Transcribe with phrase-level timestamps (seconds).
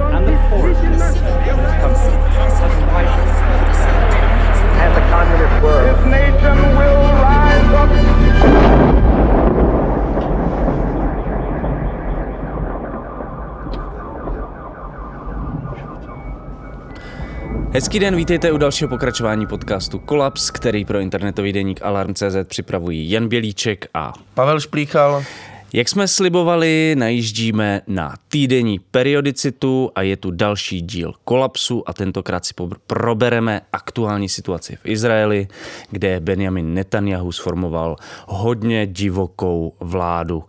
[0.00, 3.32] and the poorest 10% of this country has widened.
[4.82, 5.84] And the communist word.
[5.86, 7.88] This nation will rise up.
[17.72, 23.28] Hezký den, vítejte u dalšího pokračování podcastu Kolaps, který pro internetový deník Alarm.cz připravují Jan
[23.28, 25.24] Bělíček a Pavel Šplíchal.
[25.72, 32.44] Jak jsme slibovali, najíždíme na týdenní periodicitu a je tu další díl kolapsu a tentokrát
[32.44, 32.54] si
[32.86, 35.48] probereme aktuální situaci v Izraeli,
[35.90, 37.96] kde Benjamin Netanyahu sformoval
[38.26, 40.44] hodně divokou vládu.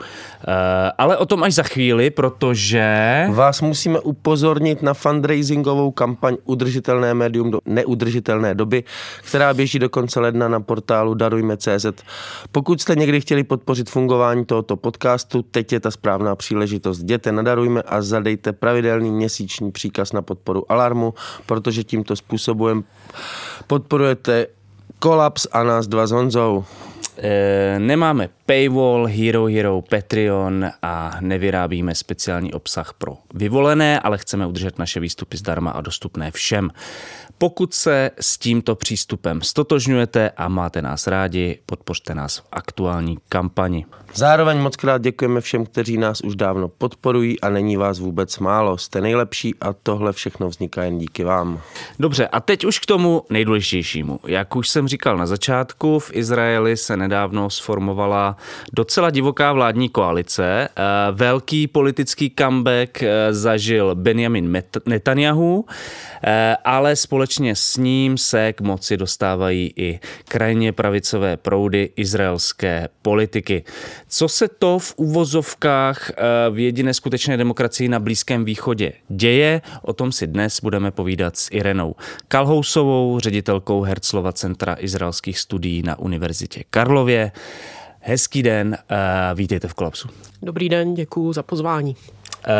[0.47, 3.25] E, ale o tom až za chvíli, protože...
[3.29, 8.83] Vás musíme upozornit na fundraisingovou kampaň Udržitelné médium do neudržitelné doby,
[9.27, 11.85] která běží do konce ledna na portálu Darujme.cz.
[12.51, 15.08] Pokud jste někdy chtěli podpořit fungování tohoto podcastu,
[15.51, 16.99] teď je ta správná příležitost.
[16.99, 21.13] Jděte na Darujme a zadejte pravidelný měsíční příkaz na podporu Alarmu,
[21.45, 22.83] protože tímto způsobem
[23.67, 24.47] podporujete
[24.99, 26.65] kolaps a nás dva s Honzou.
[27.21, 34.79] E, nemáme paywall, Hero Hero, Patreon a nevyrábíme speciální obsah pro vyvolené, ale chceme udržet
[34.79, 36.69] naše výstupy zdarma a dostupné všem.
[37.37, 43.85] Pokud se s tímto přístupem stotožňujete a máte nás rádi, podpořte nás v aktuální kampani.
[44.13, 48.77] Zároveň moc krát děkujeme všem, kteří nás už dávno podporují a není vás vůbec málo.
[48.77, 51.61] Jste nejlepší a tohle všechno vzniká jen díky vám.
[51.99, 54.19] Dobře, a teď už k tomu nejdůležitějšímu.
[54.27, 58.37] Jak už jsem říkal na začátku, v Izraeli se nedávno sformovala
[58.73, 60.69] docela divoká vládní koalice.
[60.69, 68.61] Eh, Velký politický comeback eh, zažil Benjamin Netanyahu, eh, ale společně s ním se k
[68.61, 73.63] moci dostávají i krajně pravicové proudy izraelské politiky.
[74.07, 76.11] Co se to v uvozovkách
[76.49, 81.49] v jediné skutečné demokracii na Blízkém východě děje, o tom si dnes budeme povídat s
[81.51, 81.95] Irenou
[82.27, 86.98] Kalhousovou, ředitelkou Herzlova centra izraelských studií na Univerzitě Karlově.
[87.99, 88.77] Hezký den,
[89.33, 90.07] vítejte v Kolapsu.
[90.41, 91.95] Dobrý den, děkuji za pozvání.
[92.47, 92.53] Uh,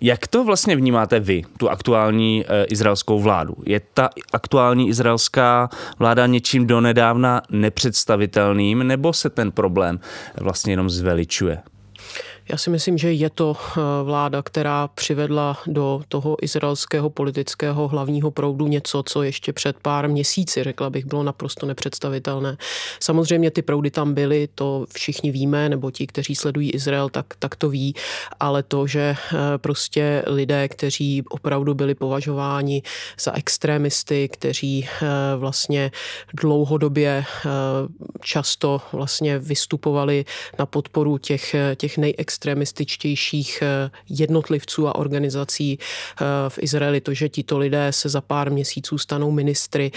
[0.00, 3.54] jak to vlastně vnímáte vy, tu aktuální uh, izraelskou vládu?
[3.66, 5.68] Je ta aktuální izraelská
[5.98, 10.00] vláda něčím donedávna nepředstavitelným, nebo se ten problém
[10.40, 11.58] vlastně jenom zveličuje?
[12.50, 13.56] Já si myslím, že je to
[14.04, 20.64] vláda, která přivedla do toho izraelského politického hlavního proudu něco, co ještě před pár měsíci,
[20.64, 22.56] řekla bych, bylo naprosto nepředstavitelné.
[23.00, 27.56] Samozřejmě ty proudy tam byly, to všichni víme, nebo ti, kteří sledují Izrael, tak, tak
[27.56, 27.94] to ví,
[28.40, 29.16] ale to, že
[29.56, 32.82] prostě lidé, kteří opravdu byli považováni
[33.20, 34.88] za extrémisty, kteří
[35.36, 35.90] vlastně
[36.34, 37.24] dlouhodobě
[38.20, 40.24] často vlastně vystupovali
[40.58, 43.62] na podporu těch, těch nejextrémnějších extremističtějších
[44.08, 45.78] jednotlivců a organizací
[46.48, 47.00] v Izraeli.
[47.00, 49.90] To, že tito lidé se za pár měsíců stanou ministry,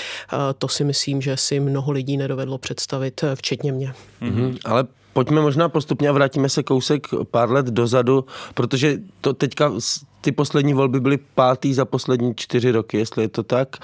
[0.57, 3.93] to si myslím, že si mnoho lidí nedovedlo představit, včetně mě.
[4.21, 9.73] Mm-hmm, ale pojďme možná postupně a vrátíme se kousek pár let dozadu, protože to teďka
[10.21, 13.77] ty poslední volby byly pátý za poslední čtyři roky, jestli je to tak.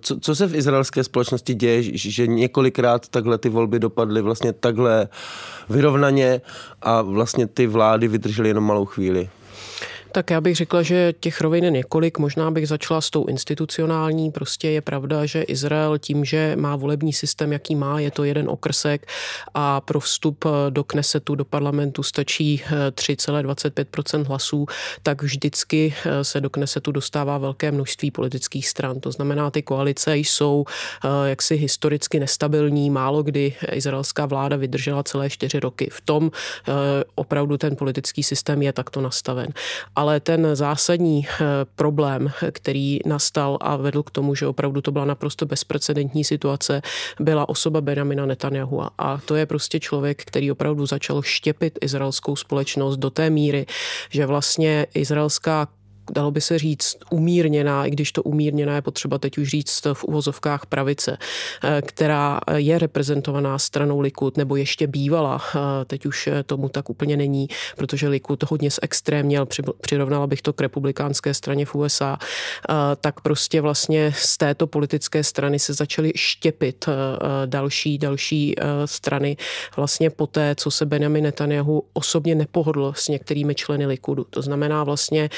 [0.00, 5.08] Co, co se v izraelské společnosti děje, že několikrát takhle ty volby dopadly vlastně takhle
[5.68, 6.40] vyrovnaně
[6.82, 9.28] a vlastně ty vlády vydržely jenom malou chvíli?
[10.14, 12.18] Tak já bych řekla, že těch rovin je několik.
[12.18, 14.30] Možná bych začala s tou institucionální.
[14.30, 18.48] Prostě je pravda, že Izrael tím, že má volební systém, jaký má, je to jeden
[18.48, 19.06] okrsek
[19.54, 24.66] a pro vstup do Knesetu, do parlamentu stačí 3,25% hlasů,
[25.02, 29.00] tak vždycky se do Knesetu dostává velké množství politických stran.
[29.00, 30.64] To znamená, ty koalice jsou
[31.24, 32.90] jaksi historicky nestabilní.
[32.90, 35.88] Málo kdy izraelská vláda vydržela celé čtyři roky.
[35.92, 36.30] V tom
[37.14, 39.48] opravdu ten politický systém je takto nastaven.
[39.96, 41.26] A ale ten zásadní
[41.74, 46.82] problém, který nastal a vedl k tomu, že opravdu to byla naprosto bezprecedentní situace,
[47.20, 48.82] byla osoba Benjamina Netanyahu.
[48.98, 53.66] A to je prostě člověk, který opravdu začal štěpit izraelskou společnost do té míry,
[54.10, 55.68] že vlastně izraelská
[56.12, 60.04] dalo by se říct, umírněná, i když to umírněná je potřeba teď už říct v
[60.04, 61.18] uvozovkách pravice,
[61.86, 65.42] která je reprezentovaná stranou Likud, nebo ještě bývala,
[65.86, 69.46] teď už tomu tak úplně není, protože Likud hodně extrémněl,
[69.80, 72.18] přirovnala bych to k republikánské straně v USA,
[73.00, 76.88] tak prostě vlastně z této politické strany se začaly štěpit
[77.46, 78.54] další, další
[78.84, 79.36] strany
[79.76, 84.24] vlastně poté, co se Benjamin Netanyahu osobně nepohodl s některými členy Likudu.
[84.30, 85.30] To znamená vlastně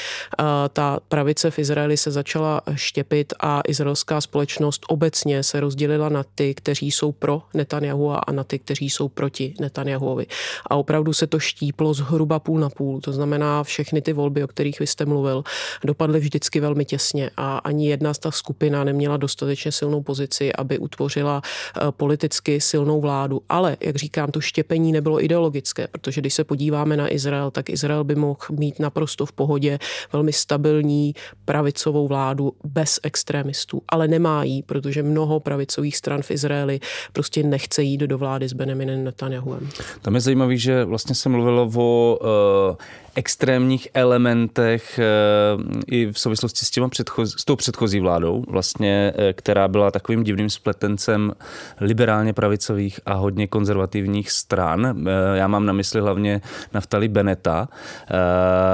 [0.73, 6.53] ta pravice v Izraeli se začala štěpit a izraelská společnost obecně se rozdělila na ty,
[6.53, 10.25] kteří jsou pro Netanyahu a na ty, kteří jsou proti Netanyahuovi.
[10.69, 13.01] A opravdu se to štíplo zhruba půl na půl.
[13.01, 15.43] To znamená, všechny ty volby, o kterých vy jste mluvil,
[15.83, 20.79] dopadly vždycky velmi těsně a ani jedna z ta skupina neměla dostatečně silnou pozici, aby
[20.79, 23.41] utvořila eh, politicky silnou vládu.
[23.49, 28.03] Ale, jak říkám, to štěpení nebylo ideologické, protože když se podíváme na Izrael, tak Izrael
[28.03, 29.79] by mohl mít naprosto v pohodě
[30.13, 31.13] velmi stabilní
[31.45, 33.81] pravicovou vládu bez extremistů.
[33.89, 36.79] Ale nemá jí, protože mnoho pravicových stran v Izraeli
[37.13, 39.69] prostě nechce jít do vlády s Benjaminem Netanyahuem.
[40.01, 42.75] Tam je zajímavé, že vlastně se mluvilo o uh,
[43.15, 49.23] extrémních elementech uh, i v souvislosti s, těma předchoz, s tou předchozí vládou, vlastně, uh,
[49.33, 51.33] která byla takovým divným spletencem
[51.81, 55.07] liberálně pravicových a hodně konzervativních stran.
[55.33, 56.41] Já mám na mysli hlavně
[56.73, 57.67] Naftali Beneta.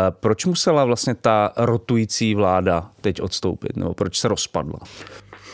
[0.09, 3.77] Proč musela vlastně ta rotující vláda teď odstoupit?
[3.77, 4.79] Nebo proč se rozpadla?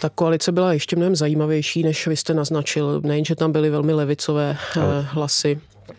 [0.02, 3.02] Ta koalice byla ještě mnohem zajímavější, než vy jste naznačil.
[3.04, 5.02] Nejenže tam byly velmi levicové Ale.
[5.02, 5.60] hlasy,
[5.90, 5.94] Eh,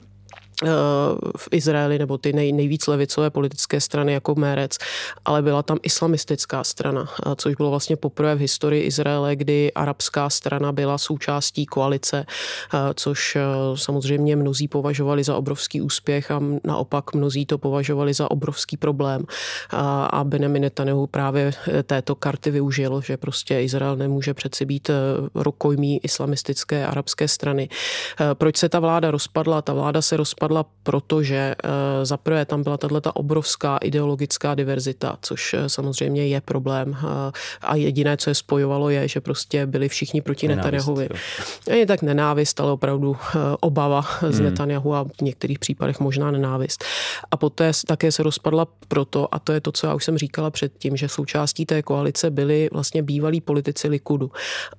[1.37, 4.79] v Izraeli nebo ty nej, nejvíc levicové politické strany jako Mérec,
[5.25, 10.31] ale byla tam islamistická strana, eh, což bylo vlastně poprvé v historii Izraele, kdy arabská
[10.31, 12.27] strana byla součástí koalice,
[12.75, 13.37] eh, což
[13.75, 19.25] samozřejmě mnozí považovali za obrovský úspěch a naopak mnozí to považovali za obrovský problém.
[20.11, 21.53] A Benjamin Netanyahu právě
[21.83, 24.91] této karty využil, že prostě Izrael nemůže přeci být
[25.35, 27.69] rukojmí islamistické arabské strany.
[28.35, 29.63] Proč se ta vláda rozpadla?
[29.63, 35.17] Ta vláda se rozpadla rozpadla, protože eh, za prvé tam byla tato obrovská ideologická diverzita,
[35.23, 36.97] což eh, samozřejmě je problém.
[36.99, 37.32] Eh,
[37.62, 41.08] a jediné, co je spojovalo, je, že prostě byli všichni proti Netanyahuvi.
[41.70, 43.17] Je tak nenávist, ale opravdu
[43.61, 44.44] obava z hmm.
[44.44, 46.85] Netanyahu a v některých případech možná nenávist.
[47.31, 50.50] A poté také se rozpadla proto, a to je to, co já už jsem říkala
[50.50, 54.31] předtím, že součástí té koalice byli vlastně bývalí politici Likudu.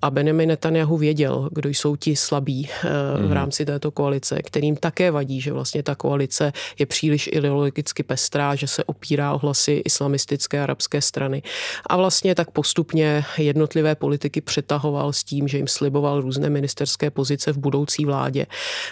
[0.01, 3.31] A Benjamin Netanyahu věděl, kdo jsou ti slabí v hmm.
[3.31, 8.68] rámci této koalice, kterým také vadí, že vlastně ta koalice je příliš ideologicky pestrá, že
[8.68, 11.42] se opírá o hlasy islamistické arabské strany.
[11.86, 17.54] A vlastně tak postupně jednotlivé politiky přetahoval s tím, že jim sliboval různé ministerské pozice
[17.54, 18.46] v budoucí vládě.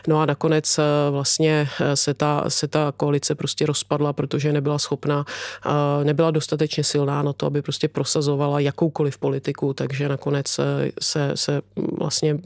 [0.08, 4.80] No a nakonec eh, vlastně eh, se ta, se ta koalice prostě rozpadla, protože nebyla
[4.80, 5.26] schopna,
[5.66, 10.60] eh, nebyla dostatečně silná na to, aby prostě prosazovala jakoukoliv politiku, takže nakonec
[11.02, 11.62] se, se
[11.98, 12.38] vlastně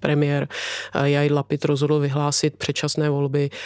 [0.00, 0.48] premiér
[1.04, 3.50] Jair Lapid rozhodl vyhlásit předčasné volby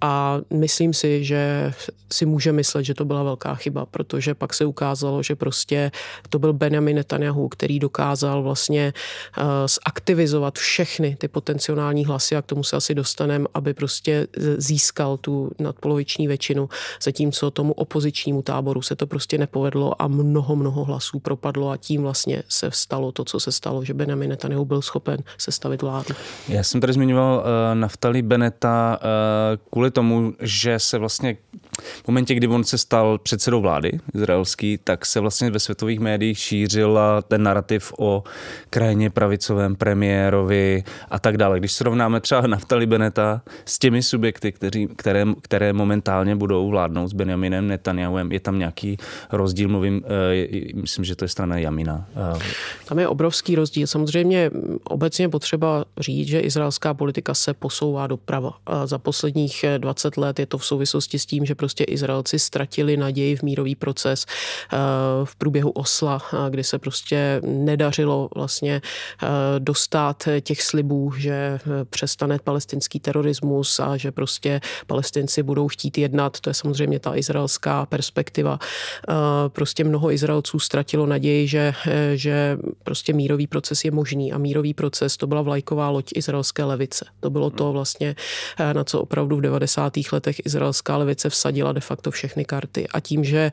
[0.00, 1.72] a myslím si, že
[2.12, 5.90] si může myslet, že to byla velká chyba, protože pak se ukázalo, že prostě
[6.28, 8.92] to byl Benjamin Netanyahu, který dokázal vlastně
[9.38, 9.44] uh,
[9.86, 14.26] zaktivizovat všechny ty potenciální hlasy a k tomu se asi dostaneme, aby prostě
[14.56, 16.68] získal tu nadpoloviční většinu,
[17.02, 22.02] zatímco tomu opozičnímu táboru se to prostě nepovedlo a mnoho, mnoho hlasů propadlo a tím
[22.02, 26.14] vlastně se stalo to, co se stalo, že Benjamin Netanyahu byl schopen sestavit vládu.
[26.48, 27.42] Já jsem tady zmiňoval uh,
[27.74, 29.06] Naftali Beneta uh,
[29.70, 31.36] kvůli tomu, že se vlastně
[31.82, 36.38] v momentě, kdy on se stal předsedou vlády izraelský, tak se vlastně ve světových médiích
[36.38, 38.24] šířil ten narrativ o
[38.70, 41.58] krajně pravicovém premiérovi a tak dále.
[41.58, 47.12] Když srovnáme třeba Naftali Beneta s těmi subjekty, kteří, které, které momentálně budou vládnout s
[47.12, 48.96] Benjaminem Netanyahuem, je tam nějaký
[49.32, 52.06] rozdíl, mluvím, eh, myslím, že to je strana Jamina.
[52.34, 52.38] Eh.
[52.88, 53.86] Tam je obrovský rozdíl.
[53.86, 54.50] Samozřejmě
[54.84, 58.52] obecně potřeba říct, že izraelská politika se posouvá doprava.
[58.84, 63.36] Za posledních 20 let je to v souvislosti s tím, že prostě Izraelci ztratili naději
[63.36, 64.76] v mírový proces eh,
[65.24, 68.80] v průběhu Osla, eh, kdy se prostě nedařilo vlastně
[69.22, 69.26] eh,
[69.58, 71.58] dostat těch slibů, že
[71.90, 76.40] přestane palestinský terorismus a že prostě palestinci budou chtít jednat.
[76.40, 78.58] To je samozřejmě ta izraelská perspektiva.
[79.48, 81.74] Prostě mnoho Izraelců ztratilo naději, že,
[82.14, 87.04] že prostě mírový proces je možný a mírový proces to byla vlajková loď izraelské levice.
[87.20, 88.16] To bylo to vlastně,
[88.72, 89.92] na co opravdu v 90.
[90.12, 92.88] letech izraelská levice vsadila rozsadila de facto všechny karty.
[92.88, 93.50] A tím, že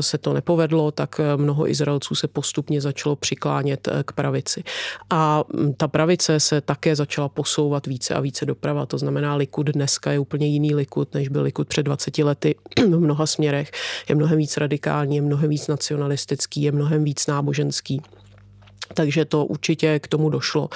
[0.00, 4.62] se to nepovedlo, tak mnoho Izraelců se postupně začalo přiklánět k pravici.
[5.10, 8.86] A mm, ta pravice se také začala posouvat více a více doprava.
[8.86, 13.00] To znamená, Likud dneska je úplně jiný Likud, než byl Likud před 20 lety v
[13.00, 13.70] mnoha směrech.
[14.08, 18.02] Je mnohem víc radikální, je mnohem víc nacionalistický, je mnohem víc náboženský.
[18.94, 20.68] Takže to určitě k tomu došlo.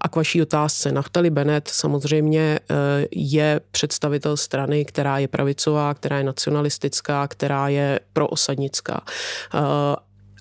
[0.00, 0.92] A k vaší otázce.
[0.92, 2.74] Naftali Bennett samozřejmě eh,
[3.10, 9.00] je představitel strany, která je pravicová, která je nacionalistická, která je proosadnická.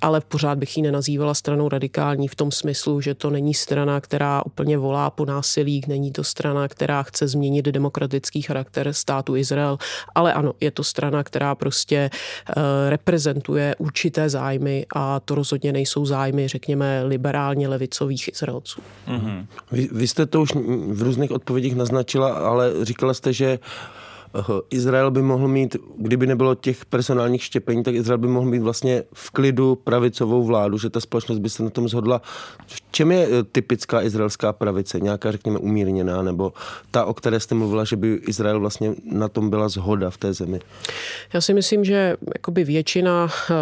[0.01, 4.01] Eh, ale pořád bych ji nenazývala stranou radikální v tom smyslu, že to není strana,
[4.01, 9.77] která úplně volá po násilí, není to strana, která chce změnit demokratický charakter státu Izrael,
[10.15, 16.05] ale ano, je to strana, která prostě uh, reprezentuje určité zájmy a to rozhodně nejsou
[16.05, 18.81] zájmy, řekněme, liberálně levicových Izraelců.
[19.07, 19.45] Mm-hmm.
[19.71, 20.49] Vy, vy jste to už
[20.91, 24.06] v různých odpovědích naznačila, ale říkala jste, že uh,
[24.69, 29.03] Izrael by mohl mít, kdyby nebylo těch personálních štěpení, tak Izrael by mohl mít vlastně
[29.13, 32.21] v klidu pravicovou vládu, že ta společnost by se na tom zhodla.
[32.67, 34.99] V čem je eh, typická izraelská pravice?
[34.99, 36.53] Nějaká, řekněme, umírněná, nebo
[36.91, 40.33] ta, o které jste mluvila, že by Izrael vlastně na tom byla zhoda v té
[40.33, 40.59] zemi?
[41.33, 43.53] Já si myslím, že jakoby většina, eh,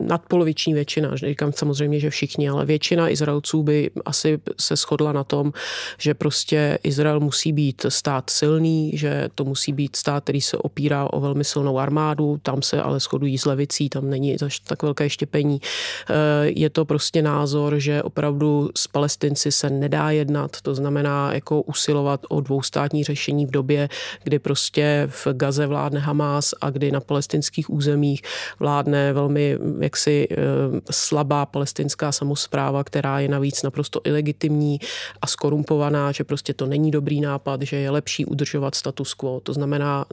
[0.00, 5.52] nadpoloviční většina, říkám samozřejmě, že všichni, ale většina Izraelců by asi se shodla na tom,
[5.98, 11.12] že prostě Izrael musí být stát silný, že to musí být stát, který se opírá
[11.12, 15.60] o velmi silnou armádu, tam se ale shodují s levicí, tam není tak velké štěpení.
[15.60, 16.14] Eh,
[16.46, 22.20] je to prostě názor, že opravdu s palestinci se nedá jednat, to znamená jako usilovat
[22.28, 23.88] o dvoustátní řešení v době,
[24.24, 28.22] kdy prostě v Gaze vládne Hamas a kdy na palestinských územích
[28.58, 30.36] vládne velmi jaksi eh,
[30.90, 34.80] slabá palestinská samozpráva, která je navíc naprosto ilegitimní
[35.22, 39.40] a skorumpovaná, že prostě to není dobrý nápad, že je lepší udržovat status quo.
[39.40, 40.04] To znamená, znamená,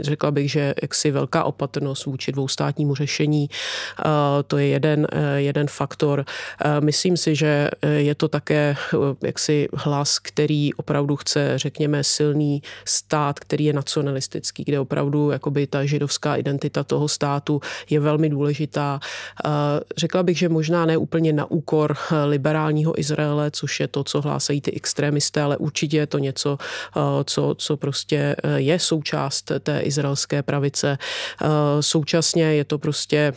[0.00, 4.02] řekla bych, že jaksi velká opatrnost vůči dvoustátnímu řešení, eh,
[4.46, 6.24] to je jeden, eh, jeden faktor.
[6.24, 8.76] Eh, myslím si, že je to také
[9.22, 15.84] jaksi hlas, který opravdu chce, řekněme, silný stát, který je nacionalistický, kde opravdu jakoby ta
[15.84, 19.00] židovská identita toho státu je velmi důležitá.
[19.96, 24.60] Řekla bych, že možná ne úplně na úkor liberálního Izraele, což je to, co hlásají
[24.60, 26.58] ty extrémisté, ale určitě je to něco,
[27.24, 30.98] co, co prostě je součást té izraelské pravice.
[30.98, 31.46] Eh,
[31.80, 33.32] současně je to prostě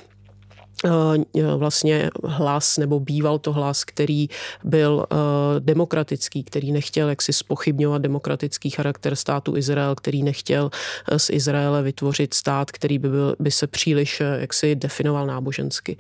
[0.86, 4.28] eh, vlastně hlas, nebo býval to hlas, který
[4.64, 5.16] byl eh,
[5.60, 10.70] demokratický, který nechtěl jaksi spochybňovat demokratický charakter státu Izrael, který nechtěl
[11.18, 15.98] z Izraele vytvořit stát, který by, byl, by se příliš jaksi definoval nábožensky.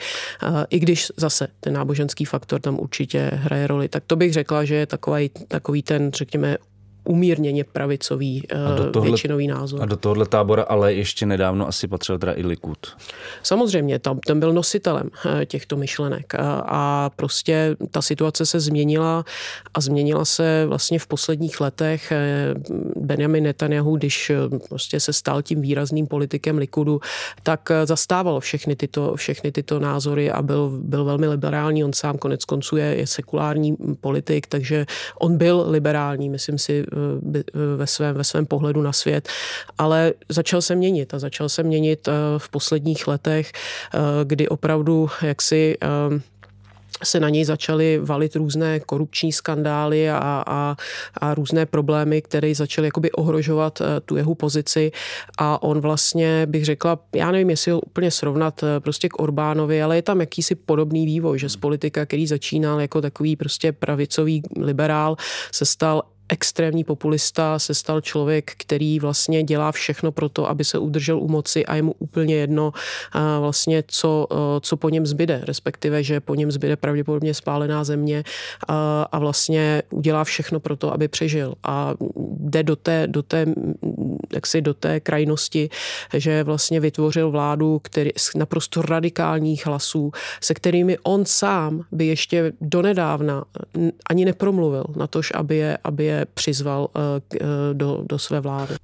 [0.69, 4.75] I když zase ten náboženský faktor tam určitě hraje roli, tak to bych řekla, že
[4.75, 6.57] je takový, takový ten, řekněme,
[7.05, 8.43] umírněně pravicový
[8.77, 9.81] do tohle, většinový názor.
[9.81, 12.77] A do tohohle tábora ale ještě nedávno asi patřil teda i Likud.
[13.43, 19.25] Samozřejmě, tam, ten byl nositelem eh, těchto myšlenek a, a prostě ta situace se změnila
[19.74, 22.12] a změnila se vlastně v posledních letech.
[22.12, 22.55] Eh,
[22.95, 24.35] Benjamin Netanyahu, když eh,
[24.69, 27.00] prostě se stal tím výrazným politikem Likudu,
[27.43, 31.83] tak zastával všechny tyto, všechny tyto názory a byl, byl velmi liberální.
[31.83, 34.85] On sám konec konců je, je sekulární politik, takže
[35.19, 36.85] on byl liberální, myslím si,
[37.77, 39.29] ve svém, ve svém pohledu na svět,
[39.77, 45.09] ale začal se měnit a začal se měnit eh, v posledních letech, eh, kdy opravdu
[45.21, 45.87] jaksi eh,
[47.03, 50.75] se na něj začaly valit různé korupční skandály a, a,
[51.17, 54.91] a různé problémy, které začaly jakoby ohrožovat tu jeho pozici.
[55.37, 59.95] A on vlastně, bych řekla, já nevím, jestli ho úplně srovnat prostě k Orbánovi, ale
[59.95, 65.15] je tam jakýsi podobný vývoj, že z politika, který začínal jako takový prostě pravicový liberál,
[65.51, 70.77] se stal extrémní populista se stal člověk, který vlastně dělá všechno pro to, aby se
[70.77, 72.74] udržel u moci a je mu úplně jedno
[73.39, 74.27] vlastně, co,
[74.62, 78.24] co po něm zbyde, respektive, že po něm zbyde pravděpodobně spálená země
[79.12, 81.53] a vlastně udělá všechno pro to, aby přežil.
[81.63, 81.94] A
[82.39, 83.46] jde do té, do té,
[84.34, 85.70] jaksi do té krajnosti,
[86.13, 92.53] že vlastně vytvořil vládu který, z naprosto radikálních hlasů, se kterými on sám by ještě
[92.62, 93.44] donedávna
[94.10, 97.00] ani nepromluvil na tož, aby je, aby je přizval eh,
[97.41, 98.75] eh, do, do své vlády.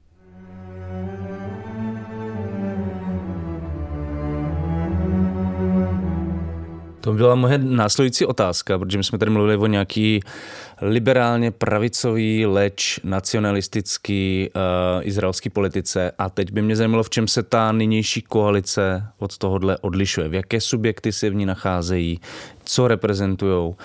[7.01, 10.19] To byla moje následující otázka, protože my jsme tady mluvili o nějaký
[10.81, 14.61] liberálně pravicový, leč nacionalistický uh,
[15.07, 19.77] izraelský politice a teď by mě zajímalo, v čem se ta nynější koalice od tohohle
[19.77, 22.19] odlišuje, v jaké subjekty se v ní nacházejí,
[22.63, 23.75] co reprezentují uh,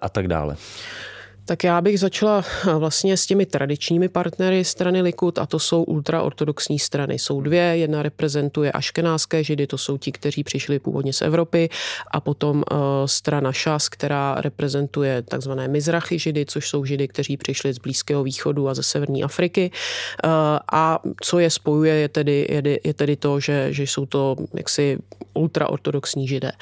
[0.00, 0.56] a tak dále.
[1.50, 2.44] Tak já bych začala
[2.78, 7.18] vlastně s těmi tradičními partnery strany Likud a to jsou ultraortodoxní strany.
[7.18, 11.68] Jsou dvě, jedna reprezentuje aškenáské židy, to jsou ti, kteří přišli původně z Evropy
[12.10, 17.72] a potom uh, strana Šas, která reprezentuje takzvané Mizrachy židy, což jsou židy, kteří přišli
[17.72, 19.70] z Blízkého východu a ze severní Afriky.
[20.24, 20.30] Uh,
[20.72, 24.98] a co je spojuje, je tedy, je tedy to, že, že jsou to jaksi
[25.34, 26.52] ultraortodoxní židé.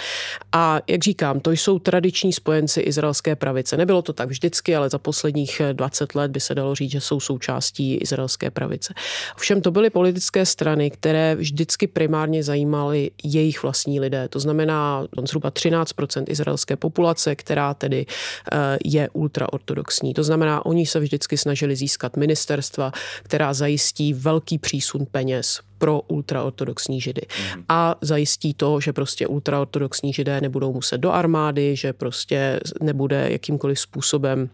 [0.52, 3.76] A jak říkám, to jsou tradiční spojenci izraelské pravice.
[3.76, 7.20] Nebylo to tak vždycky, ale za posledních 20 let by se dalo říct, že jsou
[7.20, 8.94] součástí izraelské pravice.
[9.37, 14.28] Ovšem to byly politické strany, které vždycky primárně zajímaly jejich vlastní lidé.
[14.28, 18.06] To znamená zhruba 13% izraelské populace, která tedy
[18.52, 20.14] eh, je ultraortodoxní.
[20.14, 27.00] To znamená, oni se vždycky snažili získat ministerstva, která zajistí velký přísun peněz pro ultraortodoxní
[27.00, 27.23] židy.
[27.56, 27.64] Mm.
[27.68, 33.80] A zajistí to, že prostě ultraortodoxní židé nebudou muset do armády, že prostě nebude jakýmkoliv
[33.80, 34.50] způsobem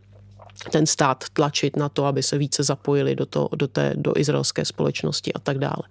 [0.70, 4.64] ten stát tlačit na to, aby se více zapojili do, to, do, té, do izraelské
[4.64, 5.82] společnosti a tak dále.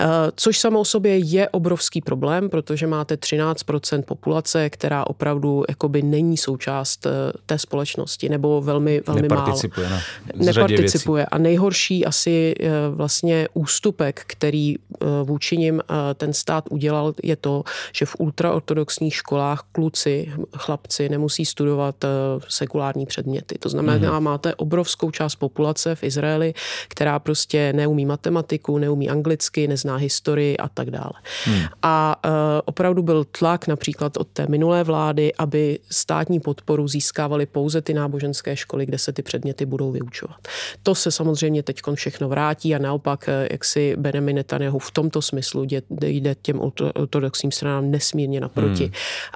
[0.00, 6.02] Eh, což samo o sobě je obrovský problém, protože máte 13% populace, která opravdu jakoby
[6.02, 7.10] není součást eh,
[7.46, 10.00] té společnosti, nebo velmi, velmi Neparticipuje málo.
[10.34, 11.26] Na Neparticipuje.
[11.26, 14.76] A nejhorší asi eh, vlastně ústupek, který
[15.24, 15.82] vůči nim
[16.14, 22.04] ten stát udělal, je to, že v ultraortodoxních školách kluci, chlapci nemusí studovat
[22.48, 23.58] sekulární předměty.
[23.58, 24.20] To znamená, mm-hmm.
[24.20, 26.54] máte obrovskou část populace v Izraeli,
[26.88, 31.12] která prostě neumí matematiku, neumí anglicky, nezná historii a tak dále.
[31.46, 31.60] Mm.
[31.82, 32.30] A uh,
[32.64, 38.56] opravdu byl tlak například od té minulé vlády, aby státní podporu získávaly pouze ty náboženské
[38.56, 40.36] školy, kde se ty předměty budou vyučovat.
[40.82, 45.22] To se samozřejmě teď všechno vrátí a naopak, eh, jak si Benjamin Netanyahu v tomto
[45.22, 45.66] smyslu
[46.00, 46.60] jde těm
[46.94, 48.84] ortodoxním stranám nesmírně naproti.
[48.84, 48.92] Hmm.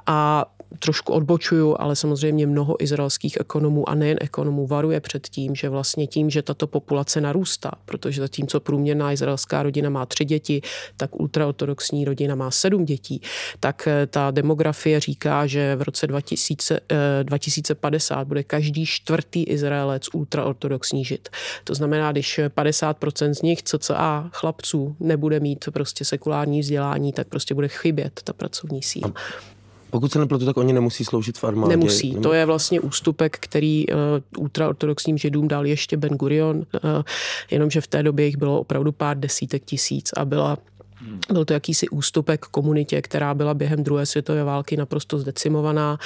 [0.07, 0.45] A
[0.79, 6.07] trošku odbočuju, ale samozřejmě mnoho izraelských ekonomů a nejen ekonomů varuje před tím, že vlastně
[6.07, 10.61] tím, že tato populace narůstá, protože zatímco průměrná izraelská rodina má tři děti,
[10.97, 13.21] tak ultraortodoxní rodina má sedm dětí,
[13.59, 16.79] tak eh, ta demografie říká, že v roce 2000,
[17.23, 21.29] 2050 eh, bude každý čtvrtý Izraelec ultraortodoxní žid.
[21.63, 27.53] To znamená, když 50% z nich, cca chlapců, nebude mít prostě sekulární vzdělání, tak prostě
[27.53, 29.13] bude chybět ta pracovní síla.
[29.91, 31.77] Pokud se nepletu, tak oni nemusí sloužit v armádě.
[31.77, 32.09] Nemusí.
[32.09, 32.23] Nemusí.
[32.23, 33.95] To je vlastně ústupek, který uh,
[34.37, 36.63] ultraortodoxním židům dal ještě Ben Gurion, uh,
[37.51, 40.57] jenomže v té době jich bylo opravdu pár desítek tisíc a byla
[41.33, 45.97] byl to jakýsi ústupek komunitě, která byla během druhé světové války naprosto zdecimovaná.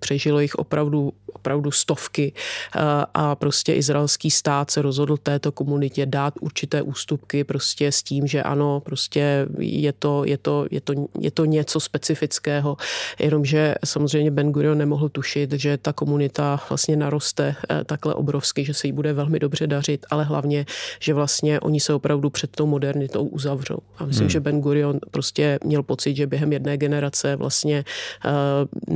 [0.00, 2.32] Přežilo jich opravdu, opravdu stovky
[2.76, 2.80] eh,
[3.14, 8.42] a prostě izraelský stát se rozhodl této komunitě dát určité ústupky prostě s tím, že
[8.42, 12.76] ano, prostě je to, je to, je to, je to něco specifického,
[13.18, 18.74] jenomže samozřejmě Ben Gurion nemohl tušit, že ta komunita vlastně naroste eh, takhle obrovsky, že
[18.74, 20.66] se jí bude velmi dobře dařit, ale hlavně,
[21.00, 23.78] že vlastně oni se opravdu před tou modernitou uzavřou.
[23.98, 24.30] A hmm.
[24.30, 27.84] že Ben Gurion prostě měl pocit, že během jedné generace vlastně
[28.24, 28.32] uh,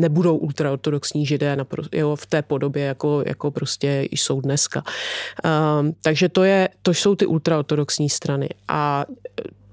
[0.01, 4.83] nebudou ultraortodoxní židé na, jo, v té podobě, jako, jako prostě jsou dneska.
[5.45, 8.49] Uh, takže to, je, to jsou ty ultraortodoxní strany.
[8.69, 9.05] A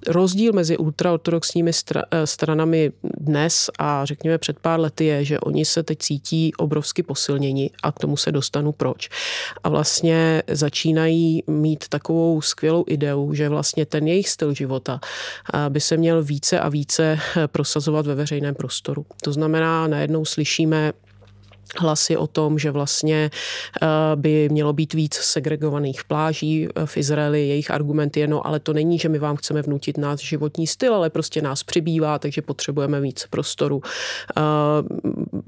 [0.10, 5.84] rozdíl mezi ultraortodoxními eh, stranami dnes a řekněme před pár lety je, že oni se
[5.84, 9.10] teď cítí obrovsky posilněni a k tomu se dostanu proč.
[9.64, 15.00] A vlastně začínají mít takovou skvělou ideu, že vlastně ten jejich styl života
[15.54, 19.06] eh, by se měl více a více eh, prosazovat ve veřejném prostoru.
[19.24, 20.94] To znamená, najednou slyšíme
[21.78, 23.30] hlasy o tom, že vlastně
[23.82, 27.48] eh, by mělo být víc segregovaných pláží eh, v Izraeli.
[27.48, 30.96] Jejich argument je, no ale to není, že my vám chceme vnutit náš životní styl,
[30.96, 33.82] ale prostě nás přibývá, takže potřebujeme víc prostoru.
[34.38, 34.42] Eh,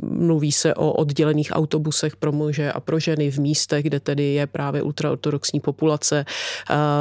[0.02, 4.48] mluví se o oddělených autobusech pro muže a pro ženy v místech, kde tedy je
[4.48, 6.26] právě ultraortodoxní populace,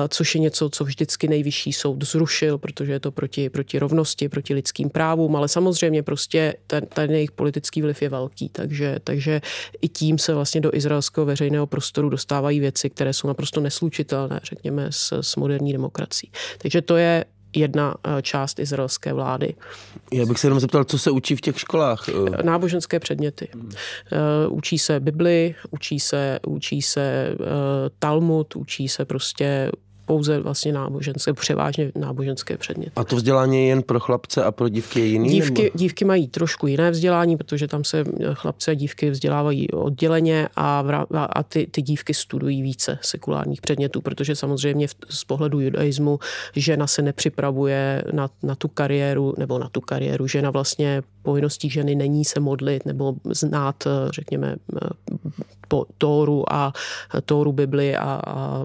[0.09, 4.55] což je něco, co vždycky nejvyšší soud zrušil, protože je to proti, proti rovnosti, proti
[4.55, 9.41] lidským právům, ale samozřejmě prostě ten, ten jejich politický vliv je velký, takže takže
[9.81, 14.87] i tím se vlastně do izraelského veřejného prostoru dostávají věci, které jsou naprosto neslučitelné, řekněme,
[14.91, 16.31] s, s moderní demokracií.
[16.59, 17.25] Takže to je
[17.57, 19.55] jedna eh, část izraelské vlády.
[20.13, 22.09] Já bych se jenom zeptal, co se učí v těch školách?
[22.09, 23.49] Eh, náboženské předměty.
[23.53, 23.71] Hmm.
[24.49, 27.35] Učí se Bibli, učí se, učí se
[27.99, 29.71] Talmud, učí se prostě
[30.11, 32.93] pouze vlastně náboženské, převážně náboženské předměty.
[32.97, 35.29] A to vzdělání je jen pro chlapce a pro dívky je jiný?
[35.29, 40.85] Dívky, dívky mají trošku jiné vzdělání, protože tam se chlapce a dívky vzdělávají odděleně a,
[41.15, 46.19] a, a ty, ty dívky studují více sekulárních předmětů, protože samozřejmě v, z pohledu judaismu
[46.57, 51.95] žena se nepřipravuje na, na tu kariéru, nebo na tu kariéru, žena vlastně povinností ženy
[51.95, 54.57] není se modlit nebo znát, řekněme,
[55.71, 56.73] po Tóru a
[57.25, 58.65] Tóru Bibli a, a,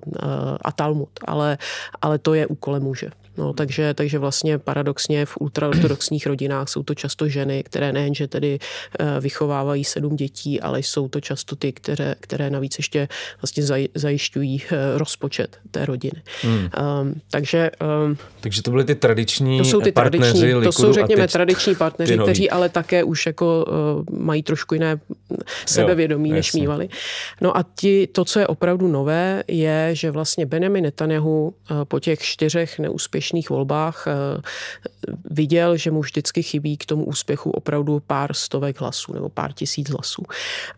[0.62, 1.58] a Talmud, ale,
[2.02, 3.12] ale to je úkolem muže.
[3.38, 8.60] No, takže, takže vlastně paradoxně v ultraortodoxních rodinách jsou to často ženy, které nejenže tedy
[9.00, 13.08] eh, vychovávají sedm dětí, ale jsou to často ty, které, které navíc ještě
[13.42, 16.22] vlastně zajišťují eh, rozpočet té rodiny.
[16.42, 16.56] Hmm.
[16.58, 17.72] Um, takže,
[18.06, 22.18] um, takže to byly ty tradiční To jsou ty tradiční, to jsou řekněme tradiční partneři,
[22.18, 23.66] kteří ale také už jako
[24.08, 25.00] uh, mají trošku jiné
[25.66, 26.90] sebevědomí, jo, než mývali.
[27.42, 32.00] No a ti, to, co je opravdu nové, je, že vlastně Benjamin Netanyahu uh, po
[32.00, 34.42] těch čtyřech neúspěšných úspěšných volbách eh,
[35.32, 39.90] viděl, že mu vždycky chybí k tomu úspěchu opravdu pár stovek hlasů nebo pár tisíc
[39.90, 40.24] hlasů.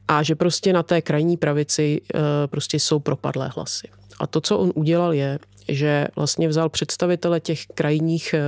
[0.07, 3.87] A že prostě na té krajní pravici eh, prostě jsou propadlé hlasy.
[4.19, 8.41] A to, co on udělal, je, že vlastně vzal představitele těch krajních eh,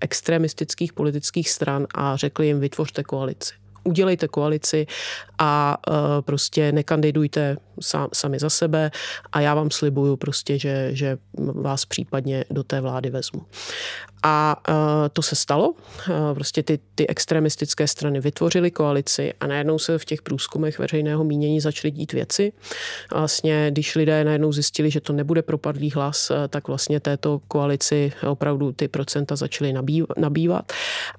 [0.00, 4.86] extremistických politických stran a řekl jim, vytvořte koalici udělejte koalici
[5.38, 5.78] a
[6.20, 7.56] prostě nekandidujte
[8.12, 8.90] sami za sebe
[9.32, 13.42] a já vám slibuju prostě, že, že vás případně do té vlády vezmu.
[14.22, 14.74] A uh,
[15.12, 15.70] to se stalo.
[15.70, 15.76] Uh,
[16.34, 21.60] prostě ty, ty extremistické strany vytvořily koalici a najednou se v těch průzkumech veřejného mínění
[21.60, 22.52] začaly dít věci.
[23.12, 27.40] A vlastně, když lidé najednou zjistili, že to nebude propadlý hlas, uh, tak vlastně této
[27.48, 29.74] koalici opravdu ty procenta začaly
[30.16, 30.72] nabývat.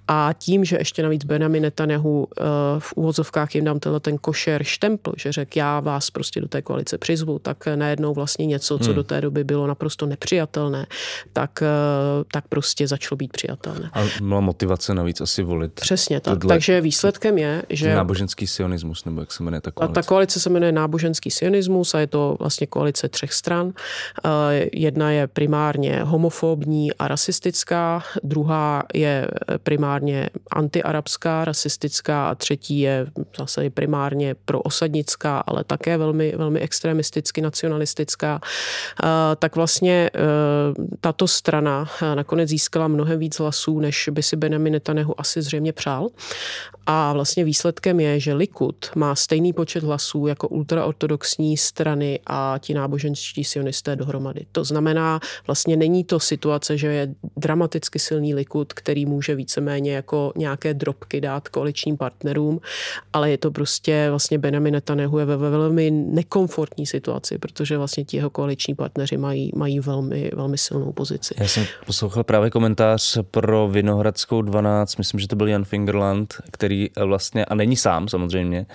[0.07, 2.45] A tím, že ještě navíc Benjamin Netanyahu uh,
[2.79, 6.61] v úvozovkách jim dám tenhle ten košer štempl, že řekl, já vás prostě do té
[6.61, 8.95] koalice přizvu, tak najednou vlastně něco, co hmm.
[8.95, 10.85] do té doby bylo naprosto nepřijatelné,
[11.33, 11.63] tak,
[12.31, 13.89] tak prostě začalo být přijatelné.
[13.93, 15.73] A byla motivace navíc asi volit.
[15.73, 16.45] Přesně tak.
[16.47, 17.95] Takže výsledkem je, že...
[17.95, 19.93] Náboženský sionismus, nebo jak se jmenuje ta koalice?
[19.93, 23.73] Ta koalice se jmenuje náboženský sionismus a je to vlastně koalice třech stran.
[24.25, 29.27] Eh, jedna je primárně homofobní a rasistická, druhá je
[29.63, 38.41] primárně antiarabská, rasistická a třetí je zase primárně proosadnická, ale také velmi, velmi extremisticky nacionalistická.
[39.03, 40.19] Eh, tak vlastně eh,
[41.01, 45.73] tato strana nakonec získala získala mnohem víc hlasů, než by si Benjamin Netanyahu asi zřejmě
[45.73, 46.09] přál.
[46.85, 52.73] A vlastně výsledkem je, že Likud má stejný počet hlasů jako ultraortodoxní strany a ti
[52.73, 54.45] náboženští sionisté dohromady.
[54.51, 60.33] To znamená, vlastně není to situace, že je dramaticky silný Likud, který může víceméně jako
[60.35, 62.59] nějaké drobky dát koaličním partnerům,
[63.13, 68.03] ale je to prostě vlastně Benjamin Netanyahu je ve, ve velmi nekomfortní situaci, protože vlastně
[68.03, 71.33] ti jeho koaliční partneři mají, mají velmi, velmi silnou pozici.
[71.37, 72.70] Já jsem poslouchal právě komentář
[73.31, 78.65] pro Vinohradskou 12, myslím, že to byl Jan Fingerland, který vlastně, a není sám samozřejmě,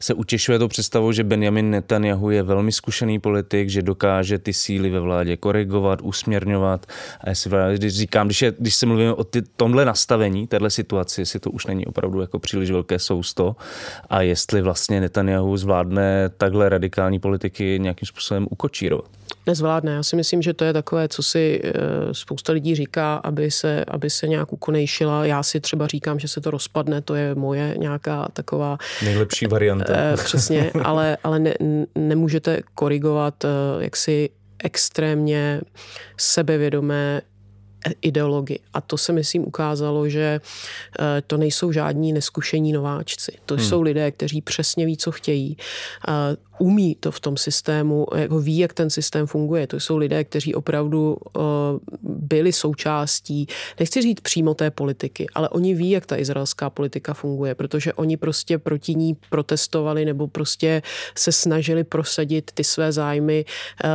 [0.00, 4.90] se utěšuje to představou, že Benjamin Netanyahu je velmi zkušený politik, že dokáže ty síly
[4.90, 6.86] ve vládě korigovat, usměrňovat.
[7.20, 11.20] A jestli když říkám, když, je, když se mluvíme o ty, tomhle nastavení, téhle situaci,
[11.20, 13.56] jestli to už není opravdu jako příliš velké sousto
[14.10, 19.16] a jestli vlastně Netanyahu zvládne takhle radikální politiky nějakým způsobem ukočírovat
[19.46, 19.92] nezvládne.
[19.92, 21.72] Já si myslím, že to je takové, co si eh,
[22.12, 25.24] spousta lidí říká, aby se, aby se nějak ukonejšila.
[25.24, 28.78] Já si třeba říkám, že se to rozpadne, to je moje nějaká taková...
[29.04, 29.92] Nejlepší varianta.
[29.96, 31.54] Eh, přesně, ale, ale ne,
[31.94, 34.30] nemůžete korigovat eh, jaksi
[34.64, 35.60] extrémně
[36.16, 37.22] sebevědomé
[38.02, 38.58] ideologii.
[38.74, 40.40] A to se, myslím, ukázalo, že
[41.26, 43.32] to nejsou žádní neskušení nováčci.
[43.46, 43.64] To hmm.
[43.64, 45.56] jsou lidé, kteří přesně ví, co chtějí
[46.58, 49.66] umí to v tom systému, jako ví, jak ten systém funguje.
[49.66, 51.42] To jsou lidé, kteří opravdu uh,
[52.02, 53.46] byli součástí,
[53.80, 58.16] nechci říct přímo té politiky, ale oni ví, jak ta izraelská politika funguje, protože oni
[58.16, 60.82] prostě proti ní protestovali nebo prostě
[61.14, 63.44] se snažili prosadit ty své zájmy
[63.84, 63.90] uh,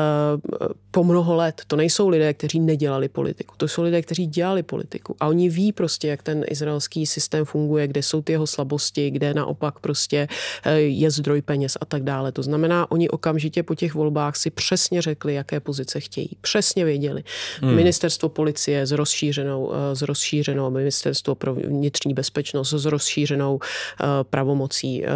[0.92, 1.62] po mnoho let.
[1.68, 3.54] To nejsou lidé, kteří nedělali politiku.
[3.58, 5.16] To jsou lidé, kteří dělali politiku.
[5.20, 9.34] A oni ví prostě, jak ten izraelský systém funguje, kde jsou ty jeho slabosti, kde
[9.34, 10.28] naopak prostě
[10.66, 12.32] uh, je zdroj peněz a tak dále.
[12.32, 16.30] To znamená, oni okamžitě po těch volbách si přesně řekli, jaké pozice chtějí.
[16.42, 17.24] Přesně věděli.
[17.62, 17.76] Hmm.
[17.76, 25.06] Ministerstvo policie s rozšířenou, eh, s rozšířenou ministerstvo pro vnitřní bezpečnost s rozšířenou eh, pravomocí.
[25.06, 25.10] Eh,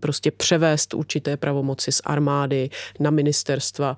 [0.00, 3.96] prostě převést určité pravomoci z armády na ministerstva,